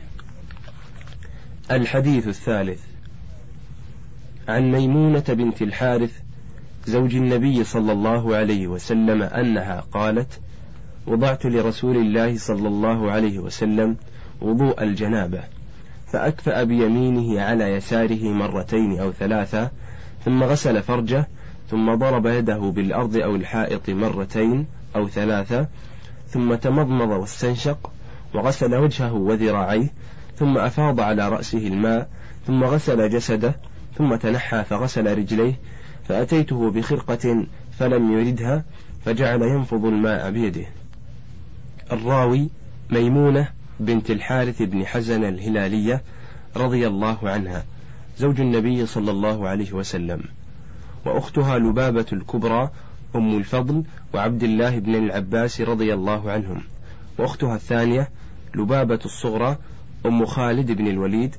الحديث 1.70 2.28
الثالث. 2.28 2.80
عن 4.48 4.72
ميمونة 4.72 5.24
بنت 5.28 5.62
الحارث 5.62 6.12
زوج 6.86 7.16
النبي 7.16 7.64
صلى 7.64 7.92
الله 7.92 8.36
عليه 8.36 8.66
وسلم 8.66 9.22
أنها 9.22 9.80
قالت 9.92 10.40
وضعت 11.06 11.46
لرسول 11.46 11.96
الله 11.96 12.38
صلى 12.38 12.68
الله 12.68 13.10
عليه 13.10 13.38
وسلم 13.38 13.96
وضوء 14.40 14.82
الجنابة 14.82 15.40
فأكفأ 16.06 16.62
بيمينه 16.62 17.40
على 17.40 17.64
يساره 17.64 18.32
مرتين 18.32 18.98
أو 18.98 19.12
ثلاثة 19.12 19.70
ثم 20.24 20.42
غسل 20.42 20.82
فرجه 20.82 21.28
ثم 21.70 21.94
ضرب 21.94 22.26
يده 22.26 22.58
بالأرض 22.58 23.16
أو 23.16 23.36
الحائط 23.36 23.90
مرتين 23.90 24.66
أو 24.96 25.08
ثلاثة 25.08 25.68
ثم 26.28 26.54
تمضمض 26.54 27.08
واستنشق 27.08 27.90
وغسل 28.34 28.74
وجهه 28.74 29.12
وذراعيه 29.12 29.92
ثم 30.36 30.58
أفاض 30.58 31.00
على 31.00 31.28
رأسه 31.28 31.66
الماء 31.66 32.08
ثم 32.46 32.64
غسل 32.64 33.10
جسده 33.10 33.56
ثم 33.98 34.14
تنحى 34.14 34.64
فغسل 34.64 35.18
رجليه 35.18 35.54
فأتيته 36.08 36.70
بخرقة 36.70 37.46
فلم 37.78 38.18
يردها 38.18 38.64
فجعل 39.04 39.42
ينفض 39.42 39.84
الماء 39.84 40.30
بيده. 40.30 40.66
الراوي 41.92 42.48
ميمونة 42.90 43.48
بنت 43.80 44.10
الحارث 44.10 44.62
بن 44.62 44.86
حزن 44.86 45.24
الهلالية 45.24 46.02
رضي 46.56 46.86
الله 46.86 47.18
عنها 47.22 47.64
زوج 48.18 48.40
النبي 48.40 48.86
صلى 48.86 49.10
الله 49.10 49.48
عليه 49.48 49.72
وسلم 49.72 50.22
وأختها 51.04 51.58
لبابة 51.58 52.06
الكبرى 52.12 52.70
أم 53.16 53.36
الفضل 53.36 53.84
وعبد 54.14 54.42
الله 54.42 54.78
بن 54.78 54.94
العباس 54.94 55.60
رضي 55.60 55.94
الله 55.94 56.30
عنهم. 56.30 56.62
وأختها 57.18 57.54
الثانية 57.54 58.08
لبابة 58.54 59.00
الصغرى 59.04 59.56
أم 60.06 60.26
خالد 60.26 60.72
بن 60.72 60.86
الوليد. 60.86 61.36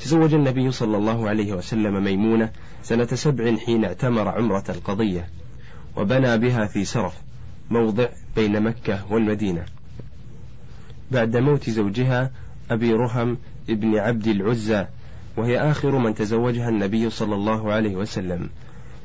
تزوج 0.00 0.34
النبي 0.34 0.70
صلى 0.70 0.96
الله 0.96 1.28
عليه 1.28 1.52
وسلم 1.52 2.04
ميمونة 2.04 2.50
سنة 2.82 3.06
سبع 3.06 3.56
حين 3.56 3.84
اعتمر 3.84 4.28
عمرة 4.28 4.64
القضية 4.68 5.28
وبنى 5.96 6.38
بها 6.38 6.66
في 6.66 6.84
سرف 6.84 7.14
موضع 7.70 8.08
بين 8.36 8.62
مكة 8.62 9.12
والمدينة. 9.12 9.64
بعد 11.10 11.36
موت 11.36 11.70
زوجها 11.70 12.30
أبي 12.70 12.92
رهم 12.92 13.38
ابن 13.70 13.98
عبد 13.98 14.26
العزى 14.26 14.86
وهي 15.36 15.58
آخر 15.70 15.98
من 15.98 16.14
تزوجها 16.14 16.68
النبي 16.68 17.10
صلى 17.10 17.34
الله 17.34 17.72
عليه 17.72 17.96
وسلم. 17.96 18.48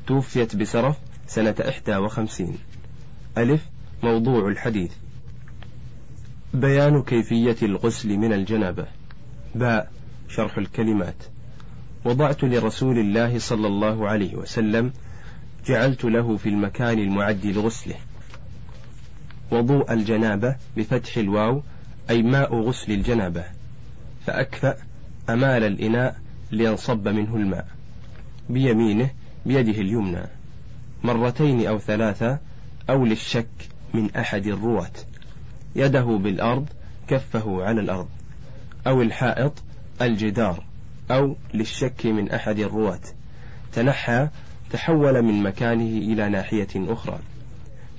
توفيت 0.08 0.56
بسرف 0.56 0.97
سنة 1.34 1.56
إحدى 1.69 1.96
وخمسين. 1.96 2.58
ألف 3.38 3.62
موضوع 4.04 4.48
الحديث. 4.48 4.91
بيان 6.54 7.04
كيفية 7.04 7.56
الغسل 7.62 8.17
من 8.17 8.34
الجنابة. 8.34 8.86
باء 9.56 9.91
شرح 10.30 10.58
الكلمات. 10.58 11.15
وضعت 12.06 12.43
لرسول 12.43 13.00
الله 13.00 13.39
صلى 13.39 13.67
الله 13.67 14.10
عليه 14.10 14.36
وسلم 14.36 14.93
جعلت 15.65 16.04
له 16.04 16.38
في 16.38 16.50
المكان 16.50 17.00
المعد 17.00 17.46
لغسله. 17.46 17.96
وضوء 19.52 19.93
الجنابة 19.93 20.56
بفتح 20.78 21.17
الواو 21.17 21.63
أي 22.10 22.24
ماء 22.24 22.56
غسل 22.56 22.91
الجنابة. 22.91 23.43
فأكفأ 24.26 24.78
أمال 25.30 25.63
الإناء 25.63 26.19
لينصب 26.52 27.08
منه 27.08 27.36
الماء. 27.36 27.67
بيمينه 28.50 29.10
بيده 29.46 29.82
اليمنى. 29.82 30.42
مرتين 31.03 31.67
أو 31.67 31.79
ثلاثة 31.79 32.39
أو 32.89 33.05
للشك 33.05 33.47
من 33.93 34.15
أحد 34.15 34.47
الرواة. 34.47 34.91
يده 35.75 36.03
بالأرض 36.03 36.69
كفه 37.07 37.63
على 37.63 37.81
الأرض. 37.81 38.07
أو 38.87 39.01
الحائط 39.01 39.63
الجدار. 40.01 40.63
أو 41.11 41.35
للشك 41.53 42.05
من 42.05 42.31
أحد 42.31 42.59
الرواة. 42.59 42.99
تنحى 43.73 44.27
تحول 44.71 45.21
من 45.21 45.43
مكانه 45.43 45.97
إلى 46.13 46.29
ناحية 46.29 46.67
أخرى. 46.75 47.19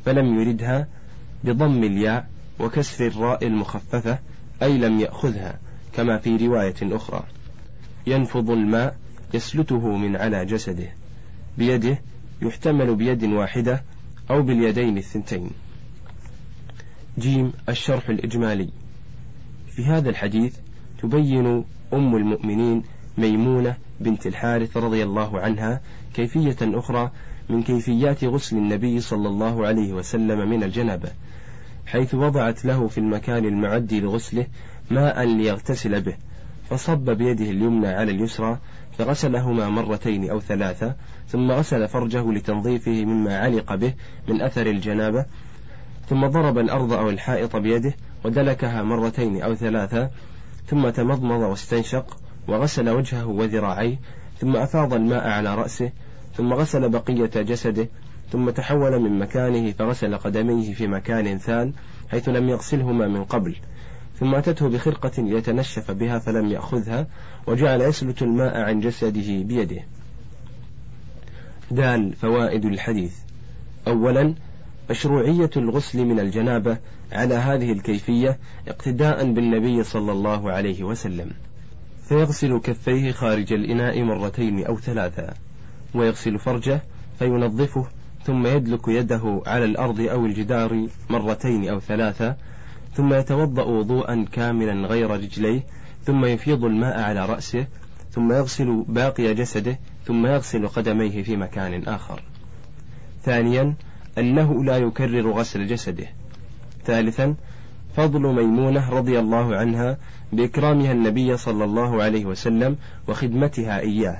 فلم 0.04 0.40
يردها 0.40 0.88
بضم 1.44 1.84
الياء 1.84 2.28
وكسر 2.60 3.06
الراء 3.06 3.46
المخففة 3.46 4.18
أي 4.62 4.78
لم 4.78 5.00
يأخذها 5.00 5.58
كما 5.92 6.18
في 6.18 6.36
رواية 6.36 6.74
أخرى. 6.82 7.22
ينفض 8.06 8.50
الماء 8.50 8.96
يسلته 9.34 9.96
من 9.96 10.16
على 10.16 10.44
جسده. 10.44 10.88
بيده 11.58 11.98
يحتمل 12.44 12.94
بيد 12.94 13.24
واحدة 13.24 13.82
أو 14.30 14.42
باليدين 14.42 14.98
الثنتين. 14.98 15.50
جيم 17.18 17.52
الشرح 17.68 18.08
الإجمالي. 18.08 18.68
في 19.68 19.84
هذا 19.84 20.10
الحديث 20.10 20.56
تبين 21.02 21.64
أم 21.92 22.16
المؤمنين 22.16 22.82
ميمونة 23.18 23.76
بنت 24.00 24.26
الحارث 24.26 24.76
رضي 24.76 25.02
الله 25.02 25.40
عنها 25.40 25.80
كيفية 26.14 26.56
أخرى 26.62 27.10
من 27.48 27.62
كيفيات 27.62 28.24
غسل 28.24 28.56
النبي 28.56 29.00
صلى 29.00 29.28
الله 29.28 29.66
عليه 29.66 29.92
وسلم 29.92 30.50
من 30.50 30.62
الجنابة 30.62 31.08
حيث 31.86 32.14
وضعت 32.14 32.64
له 32.64 32.88
في 32.88 32.98
المكان 32.98 33.44
المعد 33.44 33.94
لغسله 33.94 34.46
ماء 34.90 35.24
ليغتسل 35.24 36.00
به 36.00 36.14
فصب 36.70 37.10
بيده 37.10 37.50
اليمنى 37.50 37.88
على 37.88 38.12
اليسرى 38.12 38.58
فغسلهما 38.98 39.68
مرتين 39.68 40.30
أو 40.30 40.40
ثلاثة 40.40 40.94
ثم 41.28 41.50
غسل 41.50 41.88
فرجه 41.88 42.32
لتنظيفه 42.32 43.04
مما 43.04 43.38
علق 43.38 43.74
به 43.74 43.94
من 44.28 44.42
أثر 44.42 44.66
الجنابة 44.66 45.24
ثم 46.08 46.26
ضرب 46.26 46.58
الأرض 46.58 46.92
أو 46.92 47.10
الحائط 47.10 47.56
بيده 47.56 47.94
ودلكها 48.24 48.82
مرتين 48.82 49.42
أو 49.42 49.54
ثلاثة 49.54 50.10
ثم 50.66 50.88
تمضمض 50.88 51.40
واستنشق 51.40 52.16
وغسل 52.48 52.88
وجهه 52.90 53.26
وذراعيه 53.26 53.96
ثم 54.38 54.56
أفاض 54.56 54.94
الماء 54.94 55.28
على 55.28 55.54
رأسه 55.54 55.90
ثم 56.34 56.52
غسل 56.52 56.88
بقية 56.88 57.42
جسده 57.42 57.88
ثم 58.32 58.50
تحول 58.50 59.00
من 59.00 59.18
مكانه 59.18 59.72
فغسل 59.72 60.16
قدميه 60.16 60.74
في 60.74 60.86
مكان 60.86 61.38
ثان 61.38 61.72
حيث 62.08 62.28
لم 62.28 62.48
يغسلهما 62.48 63.08
من 63.08 63.24
قبل 63.24 63.56
ثم 64.20 64.34
أتته 64.34 64.68
بخرقة 64.68 65.22
ليتنشف 65.22 65.90
بها 65.90 66.18
فلم 66.18 66.48
يأخذها 66.48 67.06
وجعل 67.46 67.80
يسلت 67.80 68.22
الماء 68.22 68.60
عن 68.60 68.80
جسده 68.80 69.42
بيده. 69.42 69.82
دال 71.74 72.12
فوائد 72.12 72.64
الحديث. 72.64 73.14
أولا 73.88 74.34
مشروعية 74.90 75.50
الغسل 75.56 76.04
من 76.04 76.20
الجنابة 76.20 76.78
على 77.12 77.34
هذه 77.34 77.72
الكيفية 77.72 78.38
اقتداء 78.68 79.32
بالنبي 79.32 79.84
صلى 79.84 80.12
الله 80.12 80.52
عليه 80.52 80.84
وسلم. 80.84 81.30
فيغسل 82.08 82.58
كفيه 82.58 83.12
خارج 83.12 83.52
الإناء 83.52 84.02
مرتين 84.02 84.64
أو 84.64 84.78
ثلاثا 84.78 85.34
ويغسل 85.94 86.38
فرجه 86.38 86.82
فينظفه 87.18 87.86
ثم 88.24 88.46
يدلك 88.46 88.88
يده 88.88 89.42
على 89.46 89.64
الأرض 89.64 90.00
أو 90.00 90.26
الجدار 90.26 90.86
مرتين 91.10 91.68
أو 91.68 91.80
ثلاثة 91.80 92.36
ثم 92.94 93.14
يتوضأ 93.14 93.62
وضوءا 93.64 94.26
كاملا 94.32 94.86
غير 94.88 95.10
رجليه 95.10 95.62
ثم 96.04 96.24
يفيض 96.24 96.64
الماء 96.64 97.00
على 97.00 97.26
رأسه 97.26 97.66
ثم 98.10 98.32
يغسل 98.32 98.84
باقي 98.88 99.34
جسده 99.34 99.78
ثم 100.06 100.26
يغسل 100.26 100.68
قدميه 100.68 101.22
في 101.22 101.36
مكان 101.36 101.82
آخر. 101.88 102.22
ثانيا 103.22 103.74
أنه 104.18 104.64
لا 104.64 104.76
يكرر 104.76 105.30
غسل 105.30 105.66
جسده. 105.66 106.06
ثالثا 106.84 107.34
فضل 107.96 108.20
ميمونة 108.20 108.90
رضي 108.90 109.18
الله 109.18 109.56
عنها 109.56 109.98
بإكرامها 110.32 110.92
النبي 110.92 111.36
صلى 111.36 111.64
الله 111.64 112.02
عليه 112.02 112.24
وسلم 112.24 112.76
وخدمتها 113.08 113.80
إياه. 113.80 114.18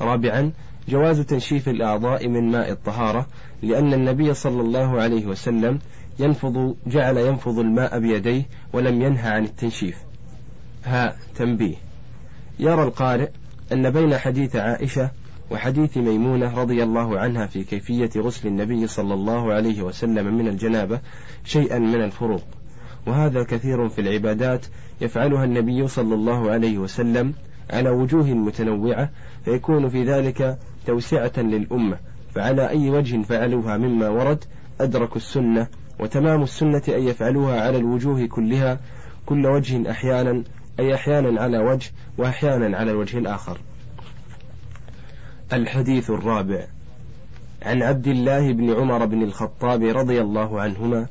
رابعا 0.00 0.52
جواز 0.88 1.20
تنشيف 1.20 1.68
الأعضاء 1.68 2.28
من 2.28 2.50
ماء 2.50 2.72
الطهارة 2.72 3.26
لأن 3.62 3.94
النبي 3.94 4.34
صلى 4.34 4.60
الله 4.60 5.00
عليه 5.02 5.26
وسلم 5.26 5.78
ينفض 6.18 6.76
جعل 6.86 7.16
ينفض 7.16 7.58
الماء 7.58 7.98
بيديه 7.98 8.42
ولم 8.72 9.02
ينهى 9.02 9.30
عن 9.30 9.44
التنشيف. 9.44 9.96
ها 10.84 11.16
تنبيه. 11.34 11.76
يرى 12.58 12.82
القارئ 12.82 13.28
أن 13.72 13.90
بين 13.90 14.18
حديث 14.18 14.56
عائشة 14.56 15.10
وحديث 15.50 15.96
ميمونة 15.96 16.60
رضي 16.60 16.82
الله 16.82 17.18
عنها 17.18 17.46
في 17.46 17.64
كيفية 17.64 18.10
غسل 18.16 18.48
النبي 18.48 18.86
صلى 18.86 19.14
الله 19.14 19.52
عليه 19.52 19.82
وسلم 19.82 20.34
من 20.38 20.48
الجنابة 20.48 21.00
شيئا 21.44 21.78
من 21.78 22.04
الفروق. 22.04 22.44
وهذا 23.06 23.42
كثير 23.42 23.88
في 23.88 24.00
العبادات 24.00 24.66
يفعلها 25.00 25.44
النبي 25.44 25.88
صلى 25.88 26.14
الله 26.14 26.50
عليه 26.50 26.78
وسلم 26.78 27.34
على 27.70 27.90
وجوه 27.90 28.26
متنوعة 28.26 29.10
فيكون 29.44 29.88
في 29.88 30.04
ذلك 30.04 30.58
توسعة 30.86 31.32
للأمة. 31.36 31.98
فعلى 32.34 32.68
أي 32.68 32.90
وجه 32.90 33.22
فعلوها 33.22 33.76
مما 33.76 34.08
ورد 34.08 34.44
أدركوا 34.80 35.16
السنة 35.16 35.68
وتمام 36.00 36.42
السنة 36.42 36.82
أن 36.88 37.02
يفعلوها 37.02 37.60
على 37.60 37.76
الوجوه 37.76 38.26
كلها 38.26 38.80
كل 39.26 39.46
وجه 39.46 39.90
أحيانا 39.90 40.42
أي 40.80 40.94
أحيانا 40.94 41.42
على 41.42 41.58
وجه 41.58 41.90
وأحيانا 42.18 42.76
على 42.76 42.90
الوجه 42.90 43.18
الآخر. 43.18 43.58
الحديث 45.52 46.10
الرابع. 46.10 46.66
عن 47.62 47.82
عبد 47.82 48.06
الله 48.06 48.52
بن 48.52 48.72
عمر 48.72 49.06
بن 49.06 49.22
الخطاب 49.22 49.82
رضي 49.82 50.20
الله 50.20 50.60
عنهما 50.60 51.06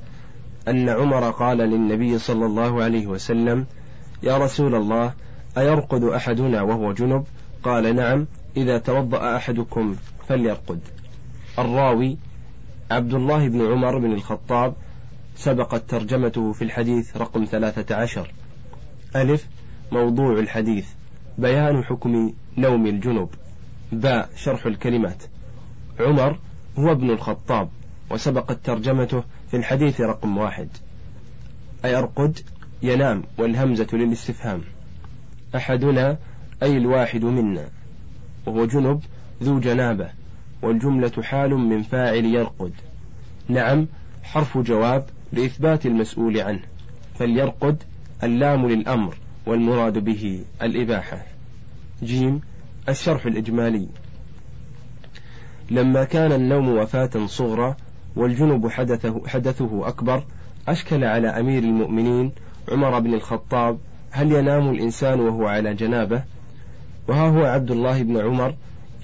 أن 0.67 0.89
عمر 0.89 1.31
قال 1.31 1.57
للنبي 1.57 2.17
صلى 2.17 2.45
الله 2.45 2.83
عليه 2.83 3.07
وسلم 3.07 3.65
يا 4.23 4.37
رسول 4.37 4.75
الله 4.75 5.13
أيرقد 5.57 6.03
أحدنا 6.03 6.61
وهو 6.61 6.93
جنب؟ 6.93 7.23
قال 7.63 7.95
نعم 7.95 8.27
إذا 8.57 8.77
توضأ 8.77 9.35
أحدكم 9.35 9.95
فليرقد. 10.27 10.79
الراوي 11.59 12.17
عبد 12.91 13.13
الله 13.13 13.47
بن 13.47 13.71
عمر 13.71 13.97
بن 13.97 14.13
الخطاب 14.13 14.73
سبقت 15.35 15.89
ترجمته 15.89 16.51
في 16.51 16.61
الحديث 16.63 17.17
رقم 17.17 17.45
ثلاثة 17.45 17.95
عشر. 17.95 18.31
ألف 19.15 19.47
موضوع 19.91 20.39
الحديث. 20.39 20.87
بيان 21.37 21.83
حكم 21.83 22.33
نوم 22.57 22.87
الجنب 22.87 23.29
باء 23.91 24.29
شرح 24.35 24.65
الكلمات. 24.65 25.23
عمر 25.99 26.39
هو 26.79 26.91
ابن 26.91 27.09
الخطاب 27.09 27.69
وسبقت 28.11 28.65
ترجمته 28.65 29.23
في 29.51 29.57
الحديث 29.57 30.01
رقم 30.01 30.37
واحد. 30.37 30.69
أيرقد 31.85 32.39
ينام 32.83 33.23
والهمزة 33.37 33.87
للاستفهام. 33.93 34.61
أحدنا 35.55 36.17
أي 36.63 36.77
الواحد 36.77 37.23
منا. 37.23 37.69
وهو 38.45 38.65
جنب 38.65 39.01
ذو 39.43 39.59
جنابة 39.59 40.09
والجملة 40.61 41.23
حال 41.23 41.49
من 41.49 41.81
فاعل 41.83 42.25
يرقد. 42.25 42.73
نعم 43.47 43.87
حرف 44.23 44.57
جواب 44.57 45.05
لإثبات 45.33 45.85
المسؤول 45.85 46.37
عنه. 46.37 46.61
فليرقد 47.19 47.83
اللام 48.25 48.67
للأمر 48.67 49.17
والمراد 49.45 49.97
به 49.97 50.43
الإباحة. 50.61 51.25
جيم 52.03 52.41
الشرح 52.89 53.25
الإجمالي. 53.25 53.87
لما 55.71 56.03
كان 56.03 56.31
النوم 56.31 56.69
وفاة 56.69 57.25
صغرى 57.25 57.75
والجنب 58.15 58.67
حدثه, 58.67 59.27
حدثه 59.27 59.87
أكبر 59.87 60.23
أشكل 60.67 61.03
على 61.03 61.27
أمير 61.27 61.63
المؤمنين 61.63 62.31
عمر 62.71 62.99
بن 62.99 63.13
الخطاب 63.13 63.77
هل 64.11 64.31
ينام 64.31 64.69
الإنسان 64.69 65.19
وهو 65.19 65.47
على 65.47 65.73
جنابه؟ 65.73 66.23
وها 67.07 67.29
هو 67.29 67.45
عبد 67.45 67.71
الله 67.71 68.03
بن 68.03 68.17
عمر 68.17 68.55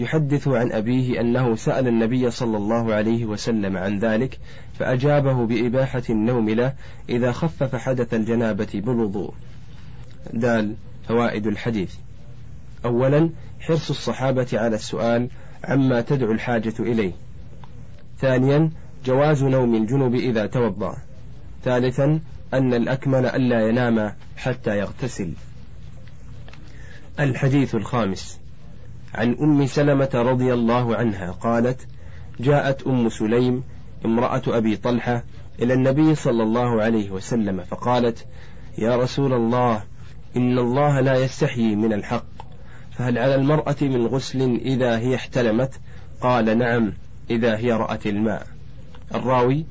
يحدث 0.02 0.48
عن 0.48 0.72
أبيه 0.72 1.22
أنه 1.22 1.56
سأل 1.56 1.88
النبي 1.88 2.32
صلى 2.32 2.58
الله 2.58 2.94
عليه 2.94 3.26
وسلم 3.26 3.78
عن 3.78 4.00
ذلك 4.00 4.40
فأجابه 4.80 5.46
بإباحة 5.46 6.04
النوم 6.10 6.50
له 6.50 6.74
إذا 7.10 7.32
خفف 7.32 7.76
حدث 7.76 8.14
الجنابة 8.14 8.68
بالوضوء. 8.74 9.34
دال 10.34 10.76
فوائد 11.08 11.48
الحديث. 11.48 11.96
أولا 12.86 13.30
حرص 13.60 13.90
الصحابة 13.90 14.48
على 14.54 14.76
السؤال 14.76 15.30
عما 15.64 16.02
تدعو 16.02 16.32
الحاجة 16.32 16.74
إليه. 16.80 17.12
ثانيا 18.20 18.72
جواز 19.06 19.44
نوم 19.44 19.76
الجنب 19.76 20.16
إذا 20.16 20.46
توضأ. 20.46 20.98
ثالثا 21.64 22.20
أن 22.54 22.74
الأكمل 22.74 23.26
ألا 23.26 23.68
ينام 23.68 24.14
حتى 24.38 24.78
يغتسل. 24.78 25.34
الحديث 27.20 27.76
الخامس. 27.76 28.41
عن 29.16 29.36
أم 29.42 29.66
سلمة 29.66 30.10
رضي 30.14 30.54
الله 30.54 30.96
عنها 30.96 31.32
قالت 31.32 31.88
جاءت 32.40 32.88
أم 32.88 33.10
سليم 33.10 33.64
امرأة 34.06 34.42
أبي 34.48 34.78
طلحة 34.78 35.24
إلى 35.60 35.74
النبي 35.74 36.16
صلى 36.16 36.44
الله 36.44 36.82
عليه 36.82 37.12
وسلم 37.12 37.64
فقالت 37.64 38.26
يا 38.78 38.96
رسول 38.96 39.34
الله 39.34 39.84
إن 40.38 40.60
الله 40.60 41.00
لا 41.00 41.16
يستحيي 41.16 41.76
من 41.76 41.94
الحق 41.94 42.26
فهل 42.92 43.18
على 43.18 43.36
المرأة 43.36 43.76
من 43.82 44.08
غسل 44.08 44.42
إذا 44.42 44.98
هي 44.98 45.16
احتلمت؟ 45.16 45.80
قال 46.22 46.58
نعم 46.58 46.94
إذا 47.30 47.58
هي 47.58 47.72
رأت 47.72 48.08
الماء. 48.08 48.48
الراوي 49.16 49.66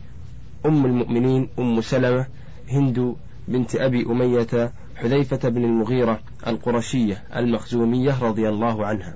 أم 0.67 0.87
المؤمنين 0.87 1.49
أم 1.59 1.81
سلمة 1.81 2.27
هند 2.69 3.17
بنت 3.49 3.77
أبي 3.77 4.07
أمية 4.07 4.73
حذيفة 4.97 5.49
بن 5.49 5.65
المغيرة 5.65 6.21
القرشية 6.47 7.23
المخزومية 7.37 8.25
رضي 8.25 8.49
الله 8.49 8.87
عنها. 8.87 9.15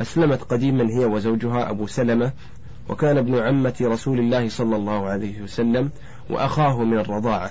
أسلمت 0.00 0.42
قديما 0.42 0.90
هي 0.90 1.04
وزوجها 1.04 1.70
أبو 1.70 1.86
سلمة 1.86 2.32
وكان 2.88 3.18
ابن 3.18 3.38
عمة 3.38 3.74
رسول 3.80 4.18
الله 4.18 4.48
صلى 4.48 4.76
الله 4.76 5.06
عليه 5.06 5.42
وسلم 5.42 5.90
وأخاه 6.30 6.84
من 6.84 6.98
الرضاعة 6.98 7.50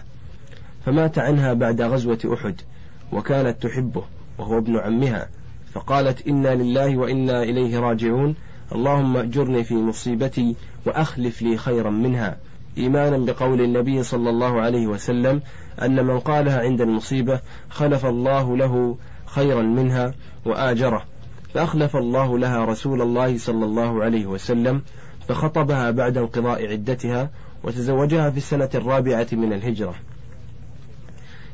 فمات 0.86 1.20
عنها 1.20 1.54
بعد 1.54 1.82
غزوة 1.82 2.20
أحد 2.34 2.62
وكانت 3.12 3.64
تحبه 3.64 4.04
وهو 4.38 4.58
ابن 4.58 4.78
عمها 4.78 5.30
فقالت 5.74 6.28
إنا 6.28 6.56
لله 6.56 6.98
وإنا 6.98 7.44
إليه 7.44 7.80
راجعون 7.80 8.36
اللهم 8.76 9.18
أجرني 9.18 9.64
في 9.64 9.74
مصيبتي 9.74 10.56
وأخلف 10.86 11.42
لي 11.42 11.58
خيرا 11.58 11.90
منها 11.90 12.38
إيمانا 12.78 13.18
بقول 13.18 13.62
النبي 13.62 14.04
صلى 14.04 14.30
الله 14.30 14.62
عليه 14.62 14.88
وسلم 14.88 15.42
أن 15.82 16.06
من 16.06 16.20
قالها 16.20 16.60
عند 16.60 16.82
المصيبة 16.82 17.42
خلف 17.70 18.06
الله 18.06 18.58
له 18.58 18.98
خيرا 19.26 19.62
منها 19.62 20.14
وآجره. 20.46 21.04
فأخلف 21.54 21.96
الله 21.96 22.38
لها 22.38 22.66
رسول 22.66 23.02
الله 23.02 23.38
صلى 23.38 23.66
الله 23.66 24.04
عليه 24.04 24.26
وسلم 24.26 24.82
فخطبها 25.28 25.92
بعد 25.92 26.18
انقضاء 26.18 26.72
عدتها 26.72 27.30
وتزوجها 27.64 28.30
في 28.30 28.38
السنة 28.38 28.70
الرابعة 28.76 29.28
من 29.32 29.54
الهجرة. 29.54 29.96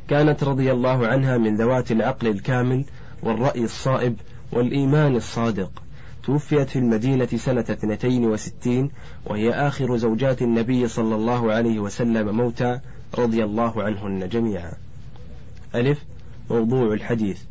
كانت 0.07 0.43
رضي 0.43 0.71
الله 0.71 1.07
عنها 1.07 1.37
من 1.37 1.55
ذوات 1.55 1.91
العقل 1.91 2.27
الكامل 2.27 2.85
والرأي 3.23 3.63
الصائب 3.63 4.15
والإيمان 4.51 5.15
الصادق. 5.15 5.83
توفيت 6.23 6.69
في 6.69 6.79
المدينة 6.79 7.25
سنة 7.25 7.65
اثنتين 7.69 8.25
وستين 8.25 8.91
وهي 9.25 9.53
آخر 9.53 9.97
زوجات 9.97 10.41
النبي 10.41 10.87
صلى 10.87 11.15
الله 11.15 11.51
عليه 11.51 11.79
وسلم 11.79 12.35
موتا 12.35 12.81
رضي 13.17 13.43
الله 13.43 13.83
عنهن 13.83 14.29
جميعا. 14.29 14.73
ألف 15.75 16.03
موضوع 16.49 16.93
الحديث. 16.93 17.41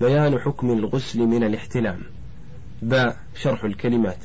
بيان 0.00 0.38
حكم 0.38 0.70
الغسل 0.70 1.26
من 1.26 1.44
الاحتلام. 1.44 1.98
باء 2.82 3.16
شرح 3.34 3.64
الكلمات. 3.64 4.18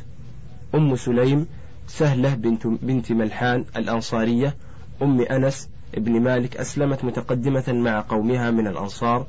أم 0.76 0.96
سليم 0.96 1.48
سهلة 1.88 2.36
بنت, 2.36 2.68
بنت 2.68 3.12
ملحان 3.12 3.66
الأنصارية. 3.78 4.56
أم 5.02 5.22
أنس 5.22 5.70
ابن 5.96 6.22
مالك 6.22 6.58
أسلمت 6.58 7.06
متقدمة 7.06 7.64
مع 7.68 8.06
قومها 8.10 8.52
من 8.52 8.68
الأنصار 8.68 9.26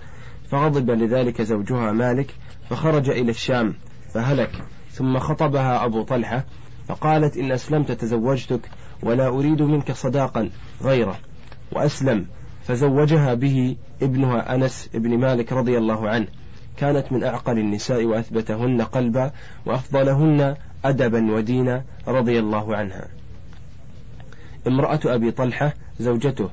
فغضب 0.51 0.91
لذلك 0.91 1.43
زوجها 1.43 1.93
مالك 1.93 2.35
فخرج 2.71 3.11
إلى 3.11 3.31
الشام 3.31 3.75
فهلك. 4.15 4.65
ثم 4.91 5.19
خطبها 5.19 5.85
أبو 5.85 6.03
طلحة 6.03 6.45
فقالت 6.89 7.37
إن 7.37 7.53
أسلمت 7.53 7.93
تزوجتك 7.93 8.71
ولا 9.03 9.29
أريد 9.29 9.63
منك 9.63 9.93
صداقا 9.93 10.51
غيره. 10.83 11.19
وأسلم. 11.73 12.27
فزوجها 12.67 13.35
به 13.35 13.77
ابنها 14.03 14.55
أنس 14.55 14.89
بن 14.95 15.19
مالك 15.19 15.53
رضي 15.53 15.79
الله 15.79 16.09
عنه. 16.09 16.27
كانت 16.77 17.13
من 17.13 17.25
أعقل 17.25 17.59
النساء 17.59 18.05
وأثبتهن 18.05 18.83
قلبا 18.83 19.31
وأفضلهن 19.67 20.57
أدبا 20.85 21.33
ودينا 21.33 21.85
رضي 22.09 22.39
الله 22.39 22.77
عنها. 22.77 23.09
امرأة 24.67 25.01
أبي 25.05 25.31
طلحة 25.31 25.75
زوجته 26.01 26.51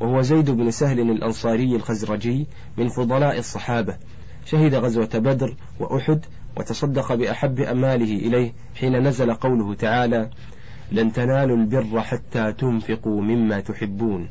وهو 0.00 0.20
زيد 0.20 0.50
بن 0.50 0.70
سهل 0.70 1.00
الأنصاري 1.00 1.76
الخزرجي 1.76 2.46
من 2.76 2.88
فضلاء 2.88 3.38
الصحابة. 3.38 3.96
شهد 4.44 4.74
غزوة 4.74 5.10
بدر 5.14 5.56
وأحد 5.80 6.20
وتصدق 6.56 7.14
بأحب 7.14 7.60
أماله 7.60 8.16
إليه 8.16 8.52
حين 8.74 9.08
نزل 9.08 9.34
قوله 9.34 9.74
تعالى 9.74 10.30
لن 10.92 11.12
تنالوا 11.12 11.56
البر 11.56 12.00
حتى 12.00 12.52
تنفقوا 12.52 13.22
مما 13.22 13.60
تحبون 13.60 14.28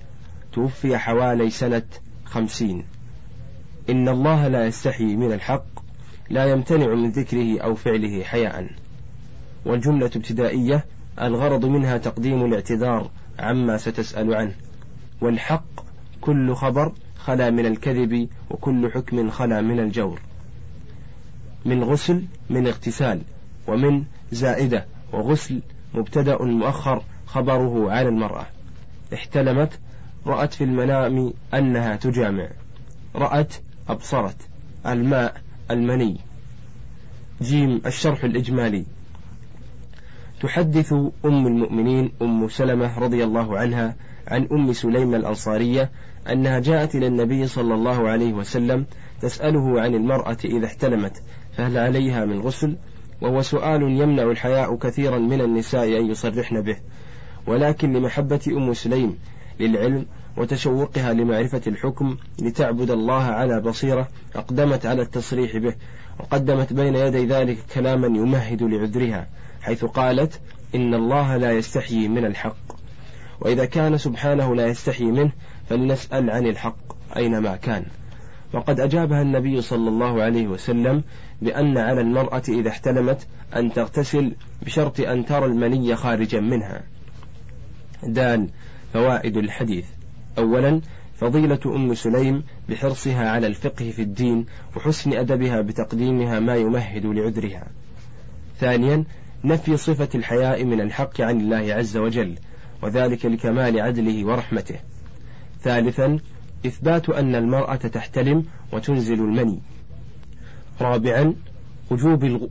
توفي 0.54 0.98
حوالي 0.98 1.50
سنة 1.50 1.84
خمسين. 2.26 2.86
إن 3.90 4.10
الله 4.10 4.48
لا 4.48 4.66
يستحي 4.66 5.16
من 5.16 5.34
الحق 5.34 5.66
لا 6.30 6.46
يمتنع 6.46 6.88
من 6.96 7.10
ذكره 7.10 7.60
أو 7.60 7.76
فعله 7.76 8.24
حياء. 8.24 8.70
والجملة 9.66 10.12
ابتدائية 10.16 10.86
الغرض 11.22 11.66
منها 11.66 11.98
تقديم 11.98 12.46
الاعتذار 12.46 13.12
عما 13.40 13.78
ستسأل 13.78 14.36
عنه. 14.36 14.54
والحق 15.22 15.64
كل 16.22 16.56
خبر 16.56 16.94
خلا 17.18 17.50
من 17.50 17.66
الكذب 17.66 18.30
وكل 18.50 18.92
حكم 18.92 19.30
خلا 19.30 19.62
من 19.62 19.80
الجور. 19.80 20.20
من 21.66 21.84
غسل 21.84 22.24
من 22.50 22.68
اغتسال 22.68 23.22
ومن 23.68 24.04
زائدة 24.32 24.86
وغسل 25.14 25.62
مبتدأ 25.94 26.42
مؤخر 26.42 27.04
خبره 27.26 27.92
على 27.92 28.10
المرأة. 28.10 28.46
احتلمت 29.14 29.80
رأت 30.28 30.54
في 30.54 30.64
المنام 30.64 31.34
أنها 31.54 31.96
تجامع. 31.96 32.48
رأت 33.16 33.54
أبصرت. 33.90 34.38
الماء 34.86 35.42
المني. 35.72 36.18
جيم 37.42 37.82
الشرح 37.86 38.24
الإجمالي. 38.24 38.86
تحدث 40.42 40.94
أم 41.26 41.48
المؤمنين 41.48 42.12
أم 42.22 42.50
سلمة 42.50 43.00
رضي 43.00 43.24
الله 43.24 43.58
عنها 43.58 43.96
عن 44.28 44.48
أم 44.52 44.74
سليم 44.74 45.16
الأنصارية 45.16 45.92
أنها 46.30 46.60
جاءت 46.60 46.96
إلى 46.96 47.08
النبي 47.08 47.48
صلى 47.48 47.74
الله 47.74 48.10
عليه 48.10 48.34
وسلم 48.34 48.86
تسأله 49.22 49.82
عن 49.82 49.96
المرأة 49.96 50.38
إذا 50.46 50.66
احتلمت 50.66 51.24
فهل 51.52 51.78
عليها 51.78 52.26
من 52.26 52.40
غسل؟ 52.40 52.78
وهو 53.22 53.42
سؤال 53.42 53.82
يمنع 53.82 54.24
الحياء 54.24 54.76
كثيرا 54.76 55.20
من 55.20 55.42
النساء 55.42 56.00
أن 56.00 56.06
يصرحن 56.12 56.62
به. 56.62 56.78
ولكن 57.48 57.94
لمحبة 57.94 58.40
أم 58.48 58.74
سليم 58.74 59.18
للعلم 59.60 60.06
وتشوقها 60.38 61.14
لمعرفة 61.14 61.62
الحكم 61.68 62.18
لتعبد 62.40 62.92
الله 62.92 63.24
على 63.24 63.62
بصيرة 63.62 64.08
أقدمت 64.36 64.86
على 64.86 65.02
التصريح 65.02 65.58
به 65.58 65.76
وقدمت 66.20 66.74
بين 66.74 66.96
يدي 66.96 67.26
ذلك 67.26 67.58
كلاما 67.74 68.08
يمهد 68.08 68.64
لعذرها 68.64 69.28
حيث 69.62 69.86
قالت 69.86 70.42
إن 70.76 70.94
الله 70.94 71.38
لا 71.38 71.52
يستحيي 71.52 72.08
من 72.08 72.26
الحق. 72.26 72.82
وإذا 73.40 73.66
كان 73.66 73.98
سبحانه 73.98 74.56
لا 74.56 74.68
يستحيي 74.68 75.12
منه 75.12 75.32
فلنسأل 75.70 76.30
عن 76.30 76.48
الحق 76.48 76.78
أينما 77.18 77.56
كان. 77.56 77.86
وقد 78.54 78.80
أجابها 78.80 79.22
النبي 79.22 79.62
صلى 79.62 79.90
الله 79.90 80.22
عليه 80.22 80.48
وسلم 80.48 81.04
بأن 81.42 81.78
على 81.78 82.02
المرأة 82.02 82.44
إذا 82.50 82.70
احتلمت 82.70 83.28
أن 83.56 83.74
تغتسل 83.74 84.36
بشرط 84.62 85.00
أن 85.00 85.26
ترى 85.26 85.46
المني 85.46 85.96
خارجا 85.96 86.40
منها. 86.40 86.84
دال 88.04 88.50
فوائد 88.94 89.38
الحديث. 89.38 89.86
أولا 90.38 90.82
فضيلة 91.16 91.60
أم 91.66 91.94
سليم 91.94 92.44
بحرصها 92.70 93.30
على 93.30 93.48
الفقه 93.48 93.92
في 93.92 94.02
الدين 94.02 94.46
وحسن 94.76 95.14
أدبها 95.14 95.62
بتقديمها 95.62 96.40
ما 96.40 96.56
يمهد 96.56 97.06
لعذرها. 97.06 97.68
ثانيا 98.60 99.04
نفي 99.44 99.78
صفة 99.78 100.10
الحياء 100.16 100.64
من 100.64 100.82
الحق 100.82 101.22
عن 101.22 101.42
الله 101.42 101.74
عز 101.74 101.98
وجل 101.98 102.36
وذلك 102.82 103.26
لكمال 103.26 103.80
عدله 103.80 104.26
ورحمته. 104.26 104.80
ثالثا 105.62 106.20
إثبات 106.66 107.10
أن 107.10 107.36
المرأة 107.36 107.76
تحتلم 107.76 108.46
وتنزل 108.72 109.20
المني. 109.20 109.60
رابعا 110.82 111.34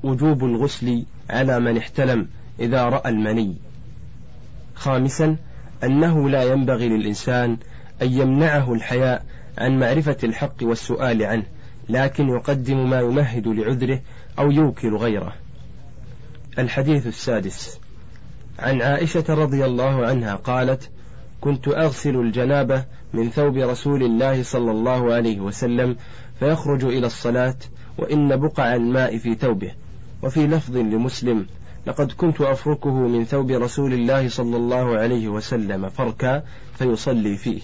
وجوب 0.02 0.44
الغسل 0.44 1.04
على 1.30 1.60
من 1.60 1.76
احتلم 1.76 2.28
إذا 2.60 2.84
رأى 2.84 3.10
المني. 3.10 3.56
خامسا 4.74 5.36
أنه 5.84 6.28
لا 6.28 6.42
ينبغي 6.42 6.88
للإنسان 6.88 7.56
أن 8.02 8.12
يمنعه 8.12 8.72
الحياء 8.72 9.24
عن 9.58 9.78
معرفة 9.78 10.16
الحق 10.24 10.56
والسؤال 10.62 11.22
عنه 11.22 11.44
لكن 11.88 12.28
يقدم 12.28 12.90
ما 12.90 13.00
يمهد 13.00 13.48
لعذره 13.48 14.00
أو 14.38 14.50
يوكل 14.50 14.96
غيره. 14.96 15.32
الحديث 16.58 17.06
السادس. 17.06 17.80
عن 18.58 18.82
عائشة 18.82 19.24
رضي 19.28 19.64
الله 19.64 20.06
عنها 20.06 20.34
قالت 20.34 20.90
كنت 21.40 21.68
أغسل 21.68 22.16
الجنابة 22.16 22.84
من 23.12 23.30
ثوب 23.30 23.56
رسول 23.56 24.02
الله 24.02 24.42
صلى 24.42 24.70
الله 24.70 25.14
عليه 25.14 25.40
وسلم 25.40 25.96
فيخرج 26.38 26.84
إلى 26.84 27.06
الصلاة 27.06 27.56
وإن 27.98 28.36
بقع 28.36 28.74
الماء 28.74 29.18
في 29.18 29.34
ثوبه 29.34 29.72
وفي 30.22 30.46
لفظ 30.46 30.76
لمسلم 30.76 31.46
لقد 31.90 32.12
كنت 32.12 32.40
أفركه 32.40 32.94
من 32.94 33.24
ثوب 33.24 33.50
رسول 33.50 33.92
الله 33.92 34.28
صلى 34.28 34.56
الله 34.56 34.98
عليه 34.98 35.28
وسلم 35.28 35.88
فركا 35.88 36.42
فيصلي 36.74 37.36
فيه. 37.36 37.60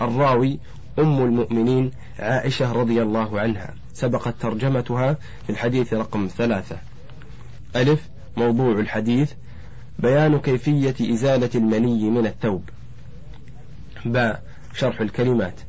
الراوي 0.00 0.58
أم 0.98 1.22
المؤمنين 1.22 1.90
عائشة 2.18 2.72
رضي 2.72 3.02
الله 3.02 3.40
عنها 3.40 3.74
سبقت 3.94 4.34
ترجمتها 4.40 5.16
في 5.46 5.50
الحديث 5.50 5.94
رقم 5.94 6.28
ثلاثة. 6.36 6.76
ألف 7.76 8.08
موضوع 8.36 8.80
الحديث 8.80 9.32
بيان 9.98 10.38
كيفية 10.38 11.14
إزالة 11.14 11.50
المني 11.54 12.10
من 12.10 12.26
الثوب. 12.26 12.62
باء 14.04 14.42
شرح 14.74 15.00
الكلمات 15.00 15.60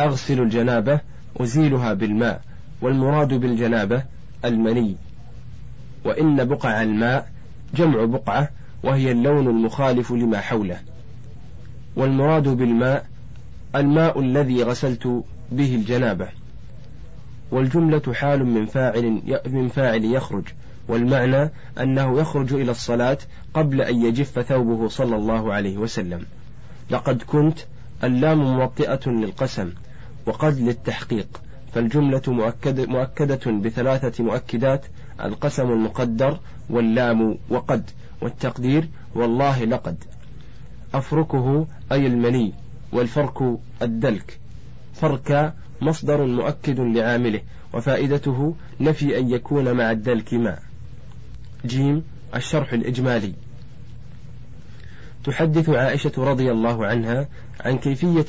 أغسل 0.00 0.40
الجنابة 0.40 1.00
أزيلها 1.36 1.92
بالماء 1.92 2.42
والمراد 2.82 3.34
بالجنابة 3.34 4.02
المني. 4.44 4.96
وإن 6.04 6.44
بقع 6.44 6.82
الماء 6.82 7.30
جمع 7.74 8.04
بقعة 8.04 8.50
وهي 8.82 9.12
اللون 9.12 9.46
المخالف 9.48 10.12
لما 10.12 10.40
حوله. 10.40 10.80
والمراد 11.96 12.48
بالماء 12.48 13.06
الماء 13.76 14.20
الذي 14.20 14.62
غسلت 14.62 15.24
به 15.52 15.74
الجنابة. 15.74 16.28
والجملة 17.50 18.12
حال 18.14 18.44
من 18.44 18.66
فاعل 18.66 19.22
من 19.46 19.68
فاعل 19.68 20.04
يخرج. 20.04 20.44
والمعنى 20.88 21.50
أنه 21.80 22.20
يخرج 22.20 22.54
إلى 22.54 22.70
الصلاة 22.70 23.18
قبل 23.54 23.80
أن 23.80 24.02
يجف 24.02 24.40
ثوبه 24.40 24.88
صلى 24.88 25.16
الله 25.16 25.52
عليه 25.52 25.78
وسلم. 25.78 26.26
لقد 26.90 27.22
كنت 27.22 27.58
اللام 28.04 28.38
موطئة 28.38 29.08
للقسم 29.10 29.72
وقد 30.26 30.60
للتحقيق. 30.60 31.40
فالجملة 31.74 32.22
مؤكد 32.26 32.88
مؤكدة 32.88 33.52
بثلاثة 33.52 34.24
مؤكدات 34.24 34.86
القسم 35.24 35.70
المقدر 35.72 36.38
واللام 36.70 37.38
وقد 37.50 37.90
والتقدير 38.20 38.88
والله 39.14 39.64
لقد. 39.64 40.04
أفركه 40.94 41.66
أي 41.92 42.06
المني 42.06 42.52
والفرك 42.92 43.58
الدلك. 43.82 44.38
فرك 44.94 45.54
مصدر 45.80 46.26
مؤكد 46.26 46.80
لعامله 46.80 47.40
وفائدته 47.74 48.54
نفي 48.80 49.18
أن 49.18 49.30
يكون 49.30 49.72
مع 49.72 49.90
الدلك 49.90 50.34
ماء 50.34 50.62
جيم 51.66 52.04
الشرح 52.34 52.72
الإجمالي. 52.72 53.32
تحدث 55.24 55.68
عائشة 55.70 56.12
رضي 56.18 56.50
الله 56.50 56.86
عنها 56.86 57.28
عن 57.60 57.78
كيفية 57.78 58.26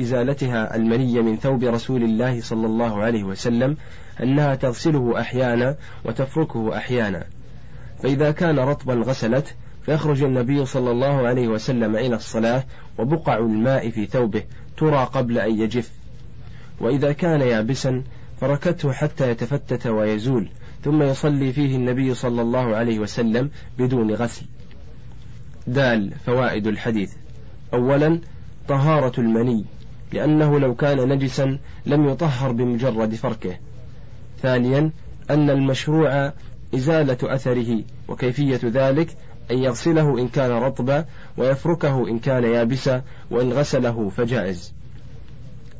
إزالتها 0.00 0.76
المني 0.76 1.22
من 1.22 1.36
ثوب 1.36 1.64
رسول 1.64 2.02
الله 2.02 2.40
صلى 2.40 2.66
الله 2.66 3.02
عليه 3.02 3.24
وسلم 3.24 3.76
أنها 4.22 4.54
تغسله 4.54 5.20
أحيانا 5.20 5.76
وتفركه 6.04 6.76
أحيانا. 6.76 7.24
فإذا 8.02 8.30
كان 8.30 8.58
رطبا 8.58 8.94
غسلت 8.94 9.54
فيخرج 9.82 10.22
النبي 10.22 10.64
صلى 10.64 10.90
الله 10.90 11.28
عليه 11.28 11.48
وسلم 11.48 11.96
إلى 11.96 12.16
الصلاة 12.16 12.64
وبقع 12.98 13.36
الماء 13.38 13.90
في 13.90 14.06
ثوبه 14.06 14.42
ترى 14.76 15.08
قبل 15.12 15.38
أن 15.38 15.60
يجف. 15.60 15.90
وإذا 16.80 17.12
كان 17.12 17.40
يابسا 17.40 18.02
فركته 18.40 18.92
حتى 18.92 19.30
يتفتت 19.30 19.86
ويزول 19.86 20.48
ثم 20.84 21.02
يصلي 21.02 21.52
فيه 21.52 21.76
النبي 21.76 22.14
صلى 22.14 22.42
الله 22.42 22.76
عليه 22.76 22.98
وسلم 22.98 23.50
بدون 23.78 24.14
غسل. 24.14 24.46
دال 25.66 26.12
فوائد 26.26 26.66
الحديث. 26.66 27.12
أولا 27.74 28.20
طهارة 28.68 29.20
المني 29.20 29.64
لأنه 30.12 30.58
لو 30.58 30.74
كان 30.74 31.08
نجسا 31.08 31.58
لم 31.86 32.08
يطهر 32.08 32.52
بمجرد 32.52 33.14
فركه. 33.14 33.56
ثانيا 34.42 34.90
أن 35.30 35.50
المشروع 35.50 36.32
إزالة 36.74 37.18
أثره 37.22 37.82
وكيفية 38.08 38.60
ذلك 38.64 39.16
أن 39.50 39.58
يغسله 39.58 40.18
إن 40.18 40.28
كان 40.28 40.50
رطبا 40.50 41.04
ويفركه 41.36 42.08
إن 42.08 42.18
كان 42.18 42.44
يابسا 42.44 43.02
وإن 43.30 43.52
غسله 43.52 44.08
فجائز. 44.08 44.74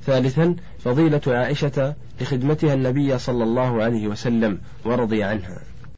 ثالثا 0.04 0.56
فضيلة 0.78 1.20
عائشة 1.26 1.94
لخدمتها 2.20 2.74
النبي 2.74 3.18
صلى 3.18 3.44
الله 3.44 3.82
عليه 3.82 4.08
وسلم 4.08 4.58
ورضي 4.84 5.22
عنها. 5.22 5.58